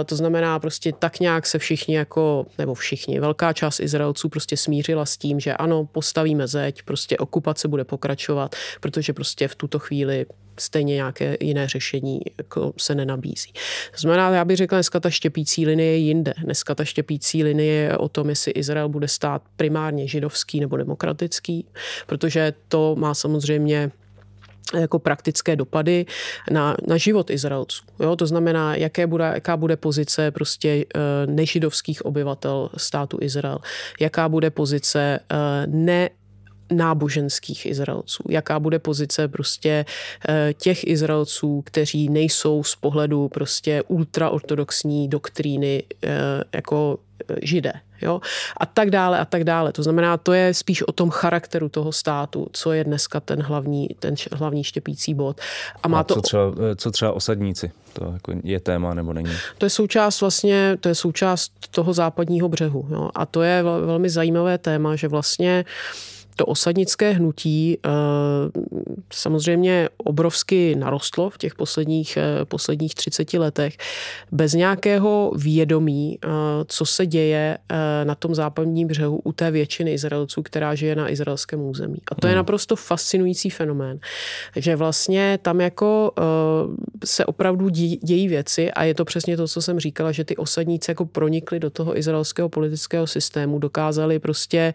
[0.07, 5.07] To znamená prostě tak nějak se všichni jako, nebo všichni, velká část Izraelců prostě smířila
[5.07, 10.27] s tím, že ano, postavíme zeď, prostě okupace bude pokračovat, protože prostě v tuto chvíli
[10.61, 13.53] stejně nějaké jiné řešení jako se nenabízí.
[13.91, 16.35] To znamená, já bych řekla, dneska ta štěpící linie je jinde.
[16.45, 21.67] Dneska ta štěpící linie je o tom, jestli Izrael bude stát primárně židovský nebo demokratický,
[22.07, 23.91] protože to má samozřejmě
[24.75, 26.07] jako praktické dopady
[26.51, 27.83] na, na život Izraelců.
[28.01, 28.17] Jo?
[28.17, 33.59] To znamená, jaké bude, jaká bude pozice prostě uh, nežidovských obyvatel státu Izrael,
[34.01, 35.39] jaká bude pozice uh,
[35.75, 36.11] ne
[36.71, 39.85] náboženských Izraelců, jaká bude pozice prostě
[40.29, 45.83] eh, těch Izraelců, kteří nejsou z pohledu prostě ultraortodoxní doktríny
[46.53, 46.99] jako
[47.43, 47.73] židé.
[48.03, 48.21] Jo?
[48.57, 49.73] A tak dále a tak dále.
[49.73, 53.89] To znamená, to je spíš o tom charakteru toho státu, co je dneska ten hlavní,
[53.99, 55.41] ten hlavní štěpící bod.
[55.83, 56.15] A, má a to...
[56.15, 57.73] co, třeba, co třeba osadníci?
[57.93, 59.31] To jako je téma nebo není?
[59.59, 62.87] To je součást vlastně, to je součást toho západního břehu.
[62.91, 63.11] Jo?
[63.15, 65.65] A to je velmi zajímavé téma, že vlastně
[66.39, 67.91] to osadnické hnutí eh,
[69.13, 73.77] samozřejmě obrovsky narostlo v těch posledních, eh, posledních 30 letech
[74.33, 76.29] bez nějakého vědomí, eh,
[76.67, 77.59] co se děje
[78.05, 81.99] na tom západním břehu u té většiny Izraelců, která žije na izraelském území.
[82.13, 82.37] A to je hmm.
[82.37, 83.99] naprosto fascinující fenomén,
[84.57, 86.13] že vlastně tam jako
[87.05, 90.91] se opravdu dějí věci a je to přesně to, co jsem říkala, že ty osadníci
[90.91, 94.75] jako pronikli do toho izraelského politického systému, dokázali prostě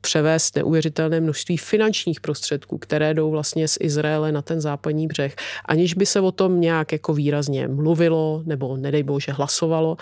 [0.00, 5.94] převést neuvěřitelné množství finančních prostředků, které jdou vlastně z Izraele na ten západní břeh, aniž
[5.94, 9.96] by se o tom nějak jako výrazně mluvilo nebo nedej bože hlasovalo.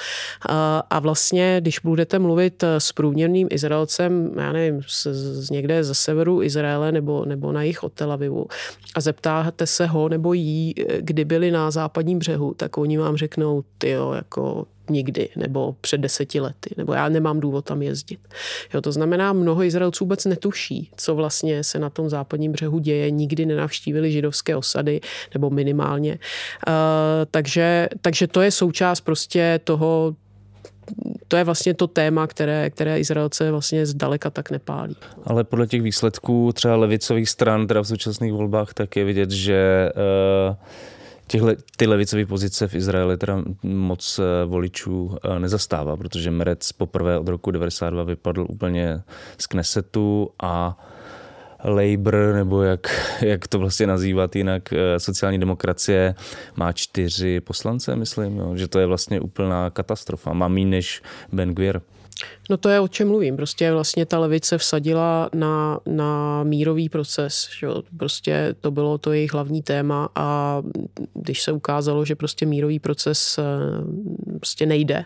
[0.90, 6.42] A vlastně, když budete mluvit s průměrným Izraelcem, já nevím, z, z někde ze severu
[6.42, 8.46] Izraele nebo, nebo na jich od Tel Avivu
[8.94, 13.64] a zeptáte se ho nebo jí, kdy byli na západním břehu, tak oni vám řeknou,
[13.78, 18.20] ty jako nikdy, nebo před deseti lety, nebo já nemám důvod tam jezdit.
[18.74, 23.10] Jo, to znamená, mnoho Izraelců vůbec netuší, co vlastně se na tom západním břehu děje,
[23.10, 25.00] nikdy nenavštívili židovské osady,
[25.34, 26.12] nebo minimálně.
[26.12, 26.74] Uh,
[27.30, 30.14] takže, takže to je součást prostě toho,
[31.28, 34.96] to je vlastně to téma, které, které Izraelce vlastně zdaleka tak nepálí.
[35.24, 39.90] Ale podle těch výsledků třeba levicových stran, teda v současných volbách, tak je vidět, že
[40.50, 40.56] uh
[41.28, 47.18] Těhle, ty levicové pozice v Izraeli teda moc eh, voličů eh, nezastává, protože Merec poprvé
[47.18, 49.02] od roku 92 vypadl úplně
[49.38, 50.78] z Knesetu a
[51.64, 56.14] Labour, nebo jak, jak to vlastně nazývat jinak, eh, sociální demokracie
[56.56, 60.32] má čtyři poslance, myslím, jo, že to je vlastně úplná katastrofa.
[60.32, 61.02] Má méně než
[61.32, 61.80] Ben Gvir.
[62.50, 63.36] No to je o čem mluvím.
[63.36, 67.48] Prostě vlastně ta levice vsadila na, na mírový proces.
[67.58, 67.66] Že?
[67.96, 70.62] Prostě to bylo to jejich hlavní téma a
[71.14, 73.42] když se ukázalo, že prostě mírový proces eh,
[74.36, 75.04] prostě nejde,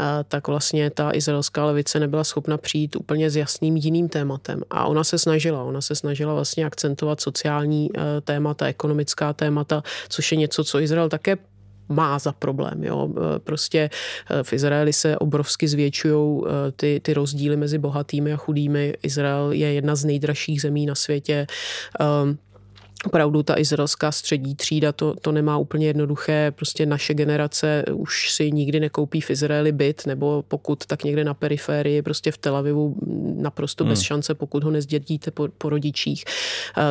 [0.00, 4.62] eh, tak vlastně ta izraelská levice nebyla schopna přijít úplně s jasným jiným tématem.
[4.70, 5.62] A ona se snažila.
[5.62, 11.08] Ona se snažila vlastně akcentovat sociální eh, témata, ekonomická témata, což je něco, co Izrael
[11.08, 11.36] také
[11.88, 12.84] má za problém.
[12.84, 13.08] Jo.
[13.08, 13.90] E, prostě
[14.30, 18.94] e, v Izraeli se obrovsky zvětšují e, ty, ty rozdíly mezi bohatými a chudými.
[19.02, 21.46] Izrael je jedna z nejdražších zemí na světě
[23.04, 26.52] opravdu ta izraelská střední třída to, to nemá úplně jednoduché.
[26.56, 31.34] Prostě naše generace už si nikdy nekoupí v Izraeli byt, nebo pokud tak někde na
[31.34, 32.96] periférii, prostě v Tel Avivu
[33.36, 33.90] naprosto hmm.
[33.90, 36.24] bez šance, pokud ho nezdědíte po, po rodičích.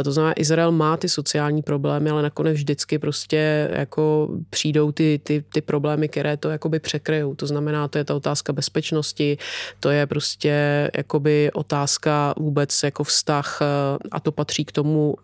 [0.04, 5.44] To znamená, Izrael má ty sociální problémy, ale nakonec vždycky prostě jako přijdou ty, ty,
[5.54, 7.36] ty problémy, které to jakoby překryjou.
[7.36, 9.38] To znamená, to je ta otázka bezpečnosti,
[9.80, 13.62] to je prostě jakoby otázka vůbec jako vztah
[14.12, 15.16] a to patří k tomu,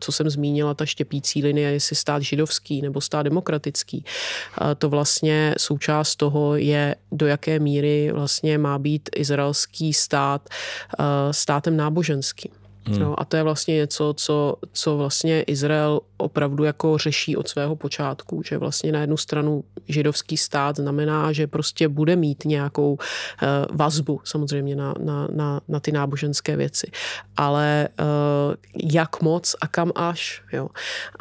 [0.00, 4.04] co jsem zmínila, ta štěpící linie, jestli stát židovský nebo stát demokratický.
[4.78, 10.48] To vlastně součást toho je, do jaké míry vlastně má být izraelský stát
[11.30, 12.63] státem náboženským.
[12.86, 12.98] Hmm.
[12.98, 17.76] No, a to je vlastně něco, co, co vlastně Izrael opravdu jako řeší od svého
[17.76, 22.98] počátku, že vlastně na jednu stranu židovský stát znamená, že prostě bude mít nějakou uh,
[23.72, 26.90] vazbu samozřejmě na, na, na, na ty náboženské věci.
[27.36, 28.54] Ale uh,
[28.92, 30.42] jak moc a kam až.
[30.52, 30.68] Jo.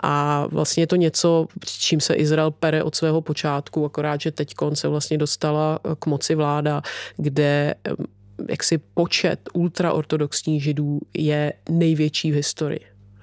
[0.04, 4.56] A vlastně je to něco, čím se Izrael pere od svého počátku, akorát, že teď
[4.74, 6.82] se vlastně dostala k moci vláda,
[7.18, 7.76] kde
[8.50, 12.80] jaksi počet ultraortodoxních židů je největší v historii.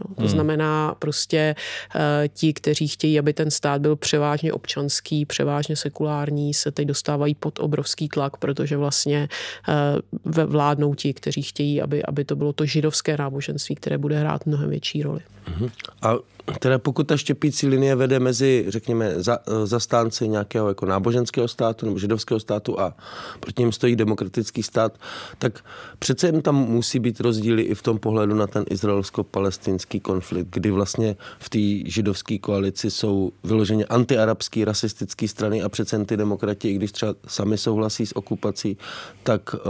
[0.09, 0.31] No, to hmm.
[0.31, 1.55] znamená prostě
[1.95, 7.35] uh, ti, kteří chtějí, aby ten stát byl převážně občanský, převážně sekulární, se teď dostávají
[7.35, 9.29] pod obrovský tlak, protože vlastně
[9.69, 14.47] uh, vládnou ti, kteří chtějí, aby, aby to bylo to židovské náboženství, které bude hrát
[14.47, 15.21] mnohem větší roli.
[15.45, 15.71] Hmm.
[16.03, 16.15] A
[16.59, 21.99] teda pokud ta štěpící linie vede mezi, řekněme, za, zastánci nějakého jako náboženského státu nebo
[21.99, 22.95] židovského státu a
[23.41, 24.99] proti ním stojí demokratický stát,
[25.39, 25.65] tak
[25.99, 30.71] přece jen tam musí být rozdíly i v tom pohledu na ten izraelsko-palestinský konflikt, kdy
[30.71, 36.69] vlastně v té židovské koalici jsou vyloženě antiarabský, rasistický strany a přece jen ty demokrati,
[36.69, 38.77] i když třeba sami souhlasí s okupací,
[39.23, 39.61] tak uh,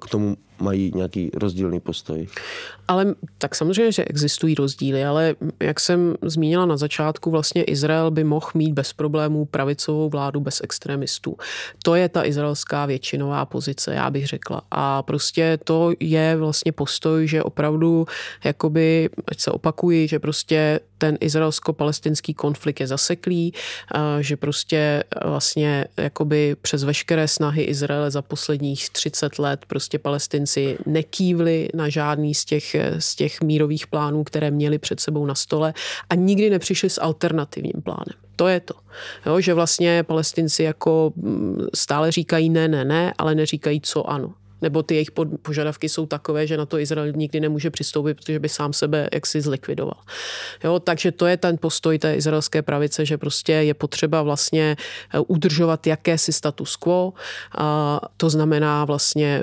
[0.00, 2.28] k tomu mají nějaký rozdílný postoj.
[2.88, 8.24] Ale tak samozřejmě, že existují rozdíly, ale jak jsem zmínila na začátku, vlastně Izrael by
[8.24, 11.36] mohl mít bez problémů pravicovou vládu bez extremistů.
[11.82, 14.62] To je ta izraelská většinová pozice, já bych řekla.
[14.70, 18.06] A prostě to je vlastně postoj, že opravdu,
[18.44, 23.54] jakoby, ať se opakuji, že prostě ten izraelsko-palestinský konflikt je zaseklý,
[24.20, 29.98] že prostě vlastně jakoby přes veškeré snahy Izraele za posledních 30 let prostě
[30.50, 35.34] palestinci nekývli na žádný z těch, z těch mírových plánů, které měli před sebou na
[35.34, 35.74] stole
[36.10, 38.18] a nikdy nepřišli s alternativním plánem.
[38.36, 38.74] To je to.
[39.26, 44.34] Jo, že vlastně palestinci jako mm, stále říkají ne, ne, ne, ale neříkají co ano
[44.62, 45.10] nebo ty jejich
[45.42, 49.40] požadavky jsou takové, že na to Izrael nikdy nemůže přistoupit, protože by sám sebe jaksi
[49.40, 50.00] zlikvidoval.
[50.64, 54.76] Jo, takže to je ten postoj té izraelské pravice, že prostě je potřeba vlastně
[55.14, 57.12] eh, udržovat jakési status quo.
[57.58, 59.42] A to znamená vlastně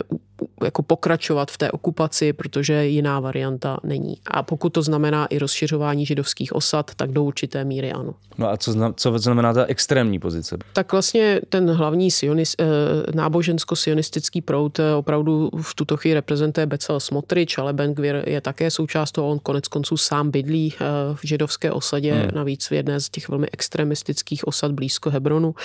[0.63, 4.17] jako pokračovat v té okupaci, protože jiná varianta není.
[4.27, 8.13] A pokud to znamená i rozšiřování židovských osad, tak do určité míry ano.
[8.37, 10.57] No a co, zna, co znamená ta extrémní pozice?
[10.73, 12.65] Tak vlastně ten hlavní sionis, eh,
[13.11, 18.71] nábožensko-sionistický proud eh, opravdu v tuto chvíli reprezentuje Becel Smotrič, ale Ben Gvir je také
[18.71, 22.31] součást toho, on konec konců sám bydlí eh, v židovské osadě, hmm.
[22.33, 25.55] navíc v jedné z těch velmi extremistických osad blízko Hebronu.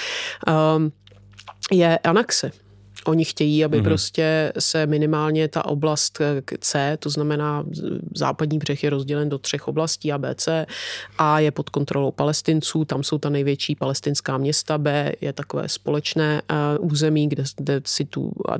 [0.76, 0.92] Um,
[1.72, 2.50] je Anaxe.
[3.06, 3.84] Oni chtějí, aby mm-hmm.
[3.84, 6.18] prostě se minimálně ta oblast
[6.60, 7.64] C, to znamená
[8.14, 10.66] západní břeh je rozdělen do třech oblastí A, B, C.
[11.18, 16.42] A je pod kontrolou palestinců, tam jsou ta největší palestinská města, B je takové společné
[16.80, 18.56] uh, území, kde, kde, si tu, uh,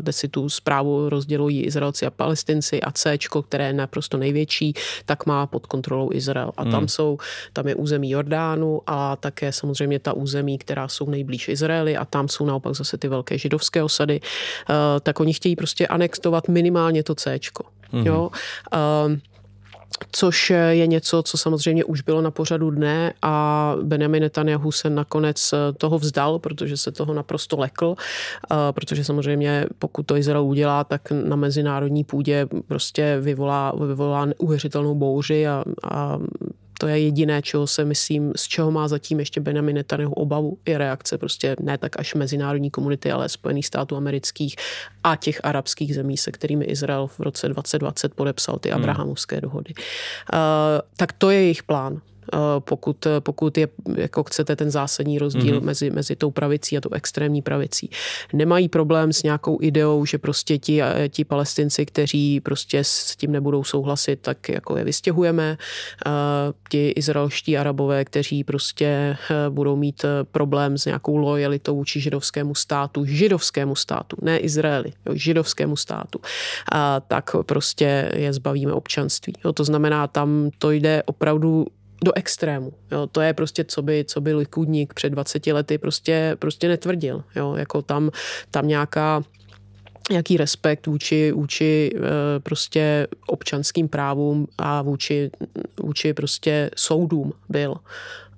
[0.00, 4.74] kde si tu zprávu rozdělují Izraelci a palestinci a C, které je naprosto největší,
[5.06, 6.52] tak má pod kontrolou Izrael.
[6.56, 6.70] A mm.
[6.70, 6.88] tam mhm.
[6.88, 7.18] jsou,
[7.52, 12.28] tam je území Jordánu a také samozřejmě ta území, která jsou nejblíž Izraeli a tam
[12.28, 17.14] jsou naopak zase ty velké židovské osady, eh, tak oni chtějí prostě anextovat minimálně to
[17.14, 17.36] C.
[17.36, 18.06] Mm-hmm.
[18.06, 18.30] Jo?
[18.72, 19.16] Uh,
[20.12, 25.52] což je něco, co samozřejmě už bylo na pořadu dne a Benjamin Netanyahu se nakonec
[25.52, 27.94] eh, toho vzdal, protože se toho naprosto lekl,
[28.70, 35.46] protože samozřejmě pokud to Izrael udělá, tak na mezinárodní půdě prostě vyvolá, vyvolá neuvěřitelnou bouři
[35.46, 36.18] a, a
[36.82, 40.78] to je jediné, čeho se myslím, z čeho má zatím ještě Benjamin Netanyahu obavu, je
[40.78, 44.56] reakce prostě ne tak až mezinárodní komunity, ale Spojených států amerických
[45.04, 48.78] a těch arabských zemí, se kterými Izrael v roce 2020 podepsal ty hmm.
[48.78, 49.74] abrahamovské dohody.
[50.32, 50.38] Uh,
[50.96, 52.00] tak to je jejich plán.
[52.34, 55.64] Eh, pokud, pokud je, jako chcete, ten zásadní rozdíl mm-hmm.
[55.64, 57.90] mezi, mezi tou pravicí a tou extrémní pravicí.
[58.32, 63.32] Nemají problém s nějakou ideou, že prostě ti, eh, ti palestinci, kteří prostě s tím
[63.32, 65.58] nebudou souhlasit, tak jako je vystěhujeme.
[66.06, 66.10] Eh,
[66.70, 69.16] ti izraelští arabové, kteří prostě
[69.48, 75.76] budou mít problém s nějakou lojalitou vůči židovskému státu, židovskému státu, ne Izraeli, jo, židovskému
[75.76, 76.20] státu,
[76.72, 79.32] a tak prostě je zbavíme občanství.
[79.44, 81.66] Jo, to znamená, tam to jde opravdu
[82.02, 82.72] do extrému.
[82.90, 87.24] Jo, to je prostě, co by, co by Likudník před 20 lety prostě, prostě netvrdil.
[87.36, 88.10] Jo, jako tam,
[88.50, 89.22] tam nějaká
[90.10, 92.00] nějaký respekt vůči, vůči eh,
[92.40, 95.30] prostě občanským právům a vůči,
[95.82, 97.74] vůči prostě soudům byl.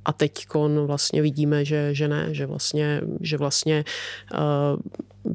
[0.05, 0.47] A teď
[0.87, 3.85] vlastně vidíme, že, že ne, že vlastně, že vlastně
[4.35, 4.81] uh,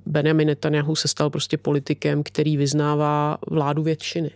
[0.05, 4.31] Benjamin Netanyahu se stal prostě politikem, který vyznává vládu většiny.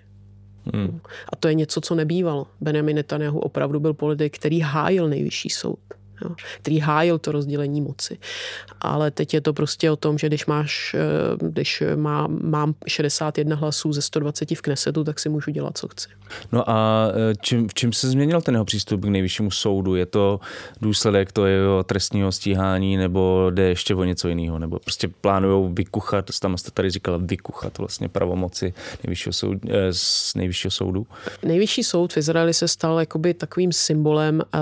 [0.74, 0.99] Hmm.
[1.30, 2.47] A to je něco, co nebývalo.
[2.61, 5.80] Benjamin Netanyahu opravdu byl politik, který hájil nejvyšší soud
[6.22, 8.18] jo, který hájil to rozdělení moci.
[8.82, 13.55] Ale teď je to prostě o tom, že když máš, eh, když má, mám 61
[13.55, 16.07] hlasů ze 120 v Knesetu, tak si můžu dělat, co chci.
[16.51, 19.95] No a eh, čím, v čím se změnil ten jeho přístup k nejvyššímu soudu?
[19.95, 20.39] Je to
[20.82, 24.59] důsledek toho jeho trestního stíhání nebo jde ještě o něco jiného?
[24.59, 30.36] Nebo prostě plánují vykuchat, tam jste tady říkala, vykuchat vlastně pravomoci nejvyššího, soud, eh, z
[30.36, 31.07] nejvyššího soudu?
[31.43, 34.61] Nejvyšší soud v Izraeli se stal jakoby takovým symbolem uh,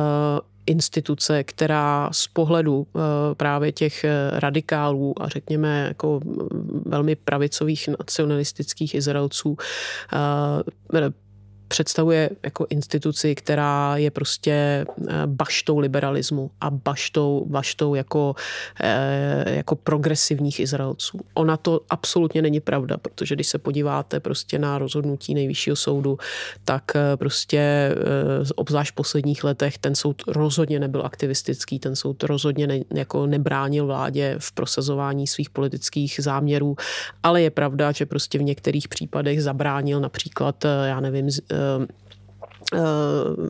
[0.65, 2.99] instituce, která z pohledu eh,
[3.35, 6.19] právě těch eh, radikálů a řekněme jako
[6.85, 9.57] velmi pravicových nacionalistických Izraelců
[10.13, 10.17] eh,
[11.71, 14.85] představuje jako instituci, která je prostě
[15.25, 18.35] baštou liberalismu a baštou, baštou jako,
[19.45, 21.19] jako progresivních Izraelců.
[21.33, 26.17] Ona to absolutně není pravda, protože když se podíváte prostě na rozhodnutí nejvyššího soudu,
[26.65, 27.95] tak prostě
[28.55, 33.85] obzvlášť v posledních letech ten soud rozhodně nebyl aktivistický, ten soud rozhodně ne, jako nebránil
[33.85, 36.75] vládě v prosazování svých politických záměrů,
[37.23, 41.60] ale je pravda, že prostě v některých případech zabránil například, eh, já nevím, eh, eh,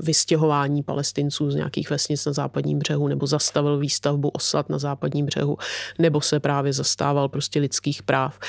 [0.01, 5.57] vystěhování palestinců z nějakých vesnic na západním břehu, nebo zastavil výstavbu osad na západním břehu,
[5.99, 8.39] nebo se právě zastával prostě lidských práv.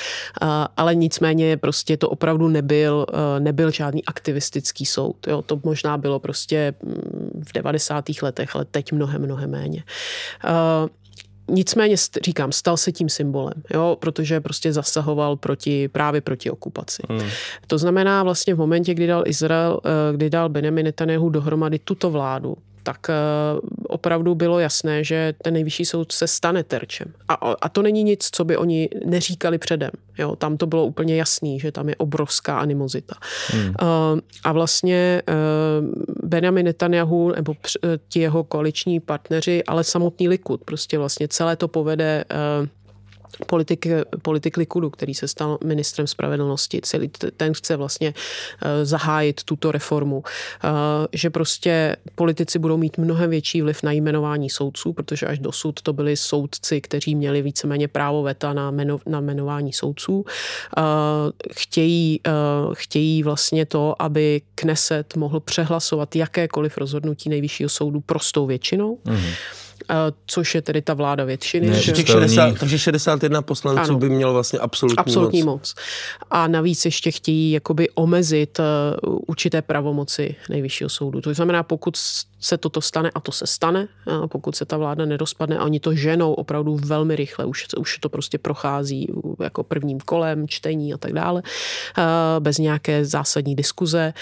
[0.77, 3.05] Ale nicméně prostě to opravdu nebyl,
[3.39, 5.27] nebyl žádný aktivistický soud.
[5.27, 5.41] Jo?
[5.41, 8.05] To možná bylo prostě mm, v 90.
[8.21, 9.83] letech, ale teď mnohem, mnohem méně.
[11.47, 17.03] Nicméně říkám, stal se tím symbolem, jo, protože prostě zasahoval proti, právě proti okupaci.
[17.09, 17.29] Hmm.
[17.67, 22.09] To znamená vlastně v momentě, kdy dal Izrael, eh, kdy dal Benjamin Netanyahu dohromady tuto
[22.09, 23.13] vládu, tak eh,
[23.87, 27.13] opravdu bylo jasné, že ten nejvyšší soud se stane terčem.
[27.27, 29.91] A, a to není nic, co by oni neříkali předem.
[30.17, 33.15] Jo, tam to bylo úplně jasný, že tam je obrovská animozita.
[33.47, 33.67] Hmm.
[33.67, 35.21] Uh, a vlastně
[36.33, 37.53] Benjamin Netanyahu nebo
[38.09, 42.25] ti jeho koaliční partneři, ale samotný Likud, prostě vlastně celé to povede
[42.61, 42.67] uh,
[43.47, 43.87] politik,
[44.21, 46.79] politik Likudu, který se stal ministrem spravedlnosti.
[46.81, 48.13] Celý ten chce vlastně
[48.61, 50.23] eh, zahájit tuto reformu.
[50.63, 50.69] Eh,
[51.13, 55.93] že prostě politici budou mít mnohem větší vliv na jmenování soudců, protože až dosud to
[55.93, 60.25] byli soudci, kteří měli víceméně právo veta na, meno, na jmenování soudců.
[60.77, 60.81] Eh,
[61.53, 62.19] chtějí,
[62.73, 68.97] chtějí vlastně to, aby Kneset mohl přehlasovat jakékoliv rozhodnutí nejvyššího soudu prostou většinou.
[69.05, 69.62] Mm-hmm
[70.25, 71.67] což je tedy ta vláda většiny.
[71.67, 71.95] Ne, že...
[71.95, 73.99] 60, takže 61 poslanců ano.
[73.99, 75.53] by mělo vlastně absolutní, absolutní moc.
[75.53, 75.75] moc.
[76.31, 81.21] A navíc ještě chtějí jakoby omezit uh, určité pravomoci nejvyššího soudu.
[81.21, 81.97] To znamená, pokud
[82.43, 83.87] se toto stane, a to se stane,
[84.27, 88.09] pokud se ta vláda nerozpadne, a oni to ženou opravdu velmi rychle, už, už to
[88.09, 89.07] prostě prochází
[89.39, 91.41] jako prvním kolem, čtení a tak dále,
[92.39, 94.13] bez nějaké zásadní diskuze,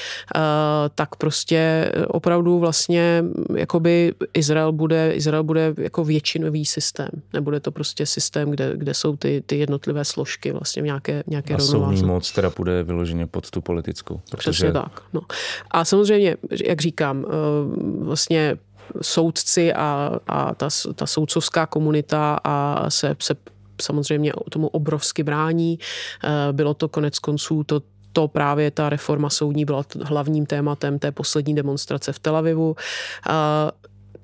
[0.96, 3.24] tak prostě opravdu vlastně
[3.56, 7.10] jakoby Izrael bude, Izrael bude jako většinový systém.
[7.34, 11.54] Nebude to prostě systém, kde, kde jsou ty, ty jednotlivé složky vlastně v nějaké, nějaké
[11.54, 12.06] a rovnováze.
[12.06, 14.22] moc teda bude vyloženě pod tu politickou.
[14.32, 14.52] Protože...
[14.52, 15.02] Přesně tak.
[15.14, 15.22] No.
[15.72, 17.26] A samozřejmě, jak říkám,
[18.12, 18.58] vlastně
[19.02, 23.36] soudci a, a ta, ta soudcovská komunita a se, se
[23.82, 25.80] samozřejmě tomu obrovsky brání.
[26.24, 27.82] Eh, bylo to konec konců to,
[28.14, 32.76] to právě ta reforma soudní byla hlavním tématem té poslední demonstrace v Tel Avivu.
[33.30, 33.72] Eh,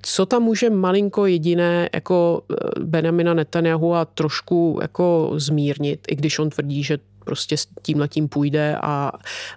[0.02, 6.38] co tam může malinko jediné jako eh, Benjamina Netanyahu a trošku jako zmírnit, i když
[6.38, 6.98] on tvrdí, že
[7.28, 9.12] prostě s tím letím půjde a,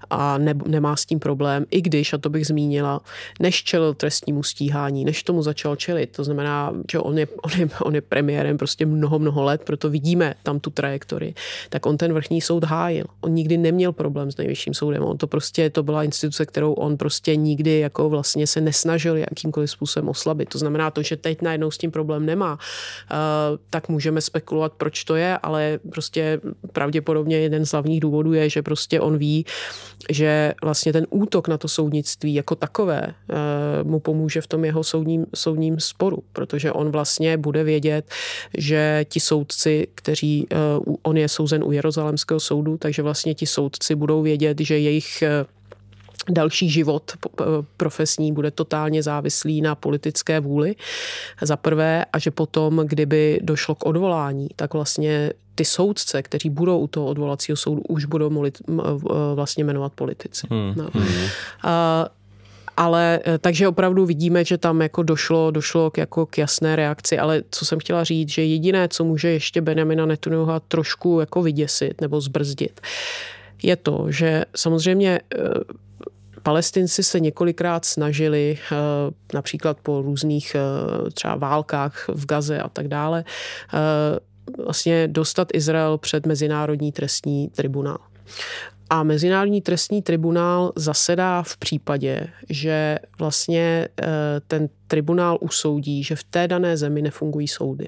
[0.09, 2.99] a ne, nemá s tím problém, i když, a to bych zmínila,
[3.39, 7.69] než čelil trestnímu stíhání, než tomu začal čelit, to znamená, že on je, on je,
[7.81, 11.33] on je premiérem prostě mnoho, mnoho let, proto vidíme tam tu trajektorii,
[11.69, 13.05] tak on ten vrchní soud hájil.
[13.21, 16.97] On nikdy neměl problém s nejvyšším soudem, on to prostě, to byla instituce, kterou on
[16.97, 20.49] prostě nikdy jako vlastně se nesnažil jakýmkoliv způsobem oslabit.
[20.49, 25.03] To znamená to, že teď najednou s tím problém nemá, uh, tak můžeme spekulovat, proč
[25.03, 26.41] to je, ale prostě
[26.73, 29.45] pravděpodobně jeden jeden z hlavních důvodů je, že prostě on ví,
[30.09, 34.83] že vlastně ten útok na to soudnictví jako takové eh, mu pomůže v tom jeho
[34.83, 38.05] soudním, soudním sporu, protože on vlastně bude vědět,
[38.57, 40.55] že ti soudci, kteří, eh,
[41.03, 45.45] on je souzen u Jeruzalemského soudu, takže vlastně ti soudci budou vědět, že jejich eh,
[46.29, 47.11] další život
[47.77, 50.75] profesní bude totálně závislý na politické vůli
[51.41, 56.79] za prvé a že potom, kdyby došlo k odvolání, tak vlastně ty soudce, kteří budou
[56.79, 58.61] u toho odvolacího soudu, už budou molit,
[59.35, 60.47] vlastně jmenovat politici.
[60.49, 60.73] Hmm.
[60.75, 60.89] No.
[60.93, 61.27] Hmm.
[61.63, 62.07] A,
[62.77, 67.19] ale e, takže opravdu vidíme, že tam jako došlo, došlo k, jako k jasné reakci,
[67.19, 72.01] ale co jsem chtěla říct, že jediné, co může ještě Benjamina Netanyahu trošku jako vyděsit
[72.01, 72.81] nebo zbrzdit,
[73.63, 75.21] je to, že samozřejmě e,
[76.43, 78.75] Palestinci se několikrát snažili, eh,
[79.33, 83.23] například po různých eh, třeba válkách v Gaze a tak dále,
[83.73, 87.97] eh, vlastně dostat Izrael před Mezinárodní trestní tribunál.
[88.89, 93.87] A Mezinárodní trestní tribunál zasedá v případě, že vlastně
[94.47, 97.87] ten tribunál usoudí, že v té dané zemi nefungují soudy.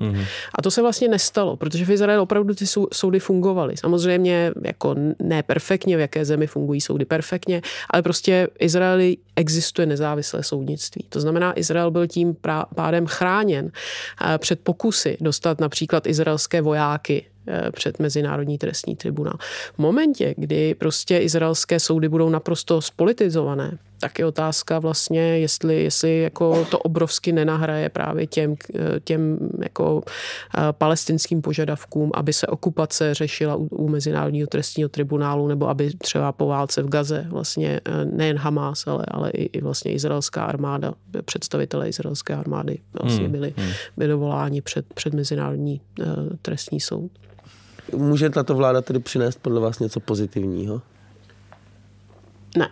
[0.00, 0.24] Mm-hmm.
[0.54, 3.76] A to se vlastně nestalo, protože v Izraeli opravdu ty soudy fungovaly.
[3.76, 9.86] Samozřejmě jako ne perfektně, v jaké zemi fungují soudy perfektně, ale prostě v Izraeli existuje
[9.86, 11.04] nezávislé soudnictví.
[11.08, 12.36] To znamená, Izrael byl tím
[12.74, 17.26] pádem chráněn eh, před pokusy dostat například izraelské vojáky
[17.72, 19.34] před Mezinárodní trestní tribunál.
[19.74, 26.22] V momentě, kdy prostě izraelské soudy budou naprosto spolitizované, tak je otázka vlastně, jestli, jestli
[26.22, 28.54] jako to obrovsky nenahraje právě těm,
[29.04, 30.02] těm jako
[30.72, 36.46] palestinským požadavkům, aby se okupace řešila u, u Mezinárodního trestního tribunálu, nebo aby třeba po
[36.46, 40.94] válce v Gaze vlastně nejen Hamas, ale, ale i, i vlastně izraelská armáda,
[41.24, 43.70] představitelé izraelské armády vlastně hmm, byli, hmm.
[43.96, 45.80] byli voláni před, před Mezinárodní
[46.42, 47.10] trestní soud.
[47.96, 50.82] Může tato vláda tedy přinést podle vás něco pozitivního?
[52.56, 52.70] Ne.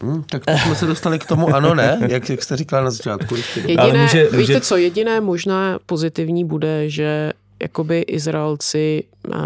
[0.00, 1.98] Hmm, tak to jsme se dostali k tomu ano, ne?
[2.08, 3.34] Jak, jak jste říkala na začátku.
[3.56, 4.36] Jediné, může, může...
[4.36, 7.32] Víte co, jediné možná pozitivní bude, že
[7.62, 9.38] jakoby Izraelci eh,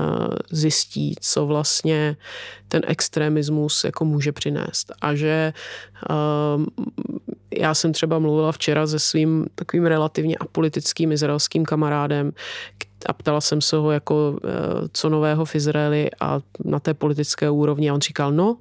[0.51, 2.17] zjistí, co vlastně
[2.69, 4.93] ten extremismus jako může přinést.
[5.01, 5.53] A že
[6.57, 6.67] um,
[7.59, 12.33] já jsem třeba mluvila včera se svým takovým relativně apolitickým izraelským kamarádem,
[13.07, 14.49] a ptala jsem se ho jako eh,
[14.93, 18.57] co nového v Izraeli a na té politické úrovni a on říkal, no,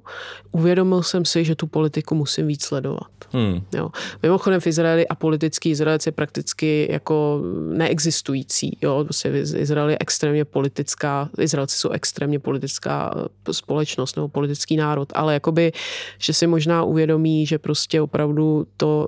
[0.52, 3.06] uvědomil jsem si, že tu politiku musím víc sledovat.
[3.32, 3.60] Hmm.
[3.74, 3.88] Jo.
[4.22, 7.40] Mimochodem v Izraeli a politický Izraelec je prakticky jako
[7.72, 8.78] neexistující.
[8.82, 9.04] Jo.
[9.04, 13.14] Prostě Izrael je extrémně politická, Izraelci jsou extrémně politická
[13.48, 15.72] eh, společnost nebo politický národ, ale jakoby,
[16.18, 19.06] že si možná uvědomí, že prostě opravdu to,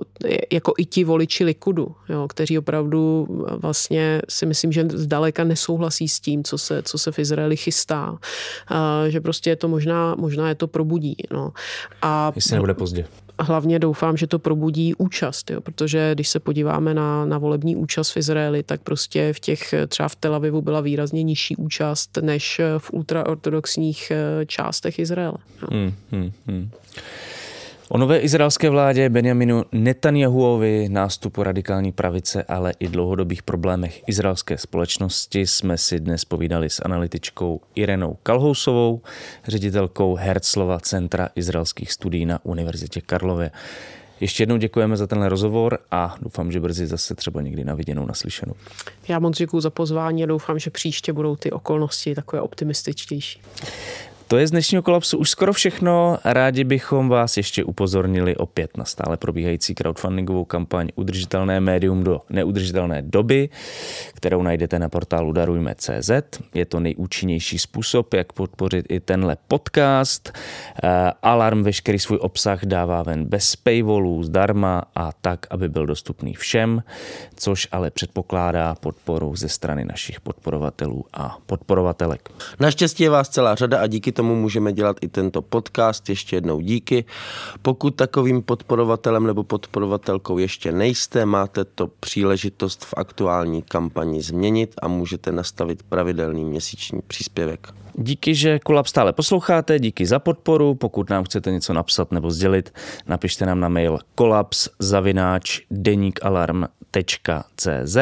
[0.51, 3.27] jako i ti voliči Likudu, jo, kteří opravdu
[3.61, 4.87] vlastně si myslím, že
[5.19, 8.17] zdaleka nesouhlasí s tím, co se, co se v Izraeli chystá.
[8.67, 11.15] A, že prostě je to možná, možná je to probudí.
[11.31, 11.51] No.
[12.01, 13.05] A Jestli nebude pozdě
[13.41, 18.11] hlavně doufám, že to probudí účast, jo, protože když se podíváme na, na volební účast
[18.11, 22.61] v Izraeli, tak prostě v těch, třeba v Tel Avivu byla výrazně nižší účast než
[22.77, 25.37] v ultraortodoxních eh, částech Izraele.
[25.61, 25.67] No.
[25.71, 26.69] Hmm, hmm, hmm.
[27.91, 35.47] O nové izraelské vládě Benjaminu Netanyahuovi, nástupu radikální pravice, ale i dlouhodobých problémech izraelské společnosti
[35.47, 39.01] jsme si dnes povídali s analytičkou Irenou Kalhousovou,
[39.47, 43.51] ředitelkou Herzlova Centra izraelských studií na Univerzitě Karlově.
[44.19, 48.05] Ještě jednou děkujeme za tenhle rozhovor a doufám, že brzy zase třeba někdy na viděnou
[48.05, 48.53] naslyšenou.
[49.07, 53.41] Já moc děkuji za pozvání a doufám, že příště budou ty okolnosti takové optimističtější.
[54.29, 56.17] To je z dnešního kolapsu už skoro všechno.
[56.25, 63.01] Rádi bychom vás ještě upozornili opět na stále probíhající crowdfundingovou kampaň Udržitelné médium do neudržitelné
[63.01, 63.49] doby,
[64.13, 66.11] kterou najdete na portálu Darujme.cz.
[66.53, 70.31] Je to nejúčinnější způsob, jak podpořit i tenhle podcast.
[70.83, 76.33] Eh, Alarm veškerý svůj obsah dává ven bez paywallů, zdarma a tak, aby byl dostupný
[76.33, 76.83] všem,
[77.35, 82.29] což ale předpokládá podporu ze strany našich podporovatelů a podporovatelek.
[82.59, 86.09] Naštěstí je vás celá řada a díky tomu můžeme dělat i tento podcast.
[86.09, 87.05] Ještě jednou díky.
[87.61, 94.87] Pokud takovým podporovatelem nebo podporovatelkou ještě nejste, máte to příležitost v aktuální kampani změnit a
[94.87, 97.67] můžete nastavit pravidelný měsíční příspěvek.
[97.93, 100.75] Díky, že Kolab stále posloucháte, díky za podporu.
[100.75, 102.73] Pokud nám chcete něco napsat nebo sdělit,
[103.07, 105.61] napište nám na mail kolaps zavináč
[106.93, 107.97] deníkalarm.cz.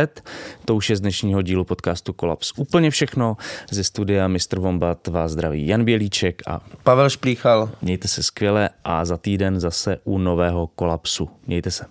[0.66, 3.38] To už je z dnešního dílu podcastu Kolaps úplně všechno.
[3.72, 4.60] Ze studia Mr.
[4.60, 7.70] Vombat vás zdraví Jan Bělíček a Pavel Šplíchal.
[7.82, 11.30] Mějte se skvěle a za týden zase u nového kolapsu.
[11.48, 11.86] Mějte se.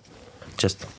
[0.57, 0.96] Čest.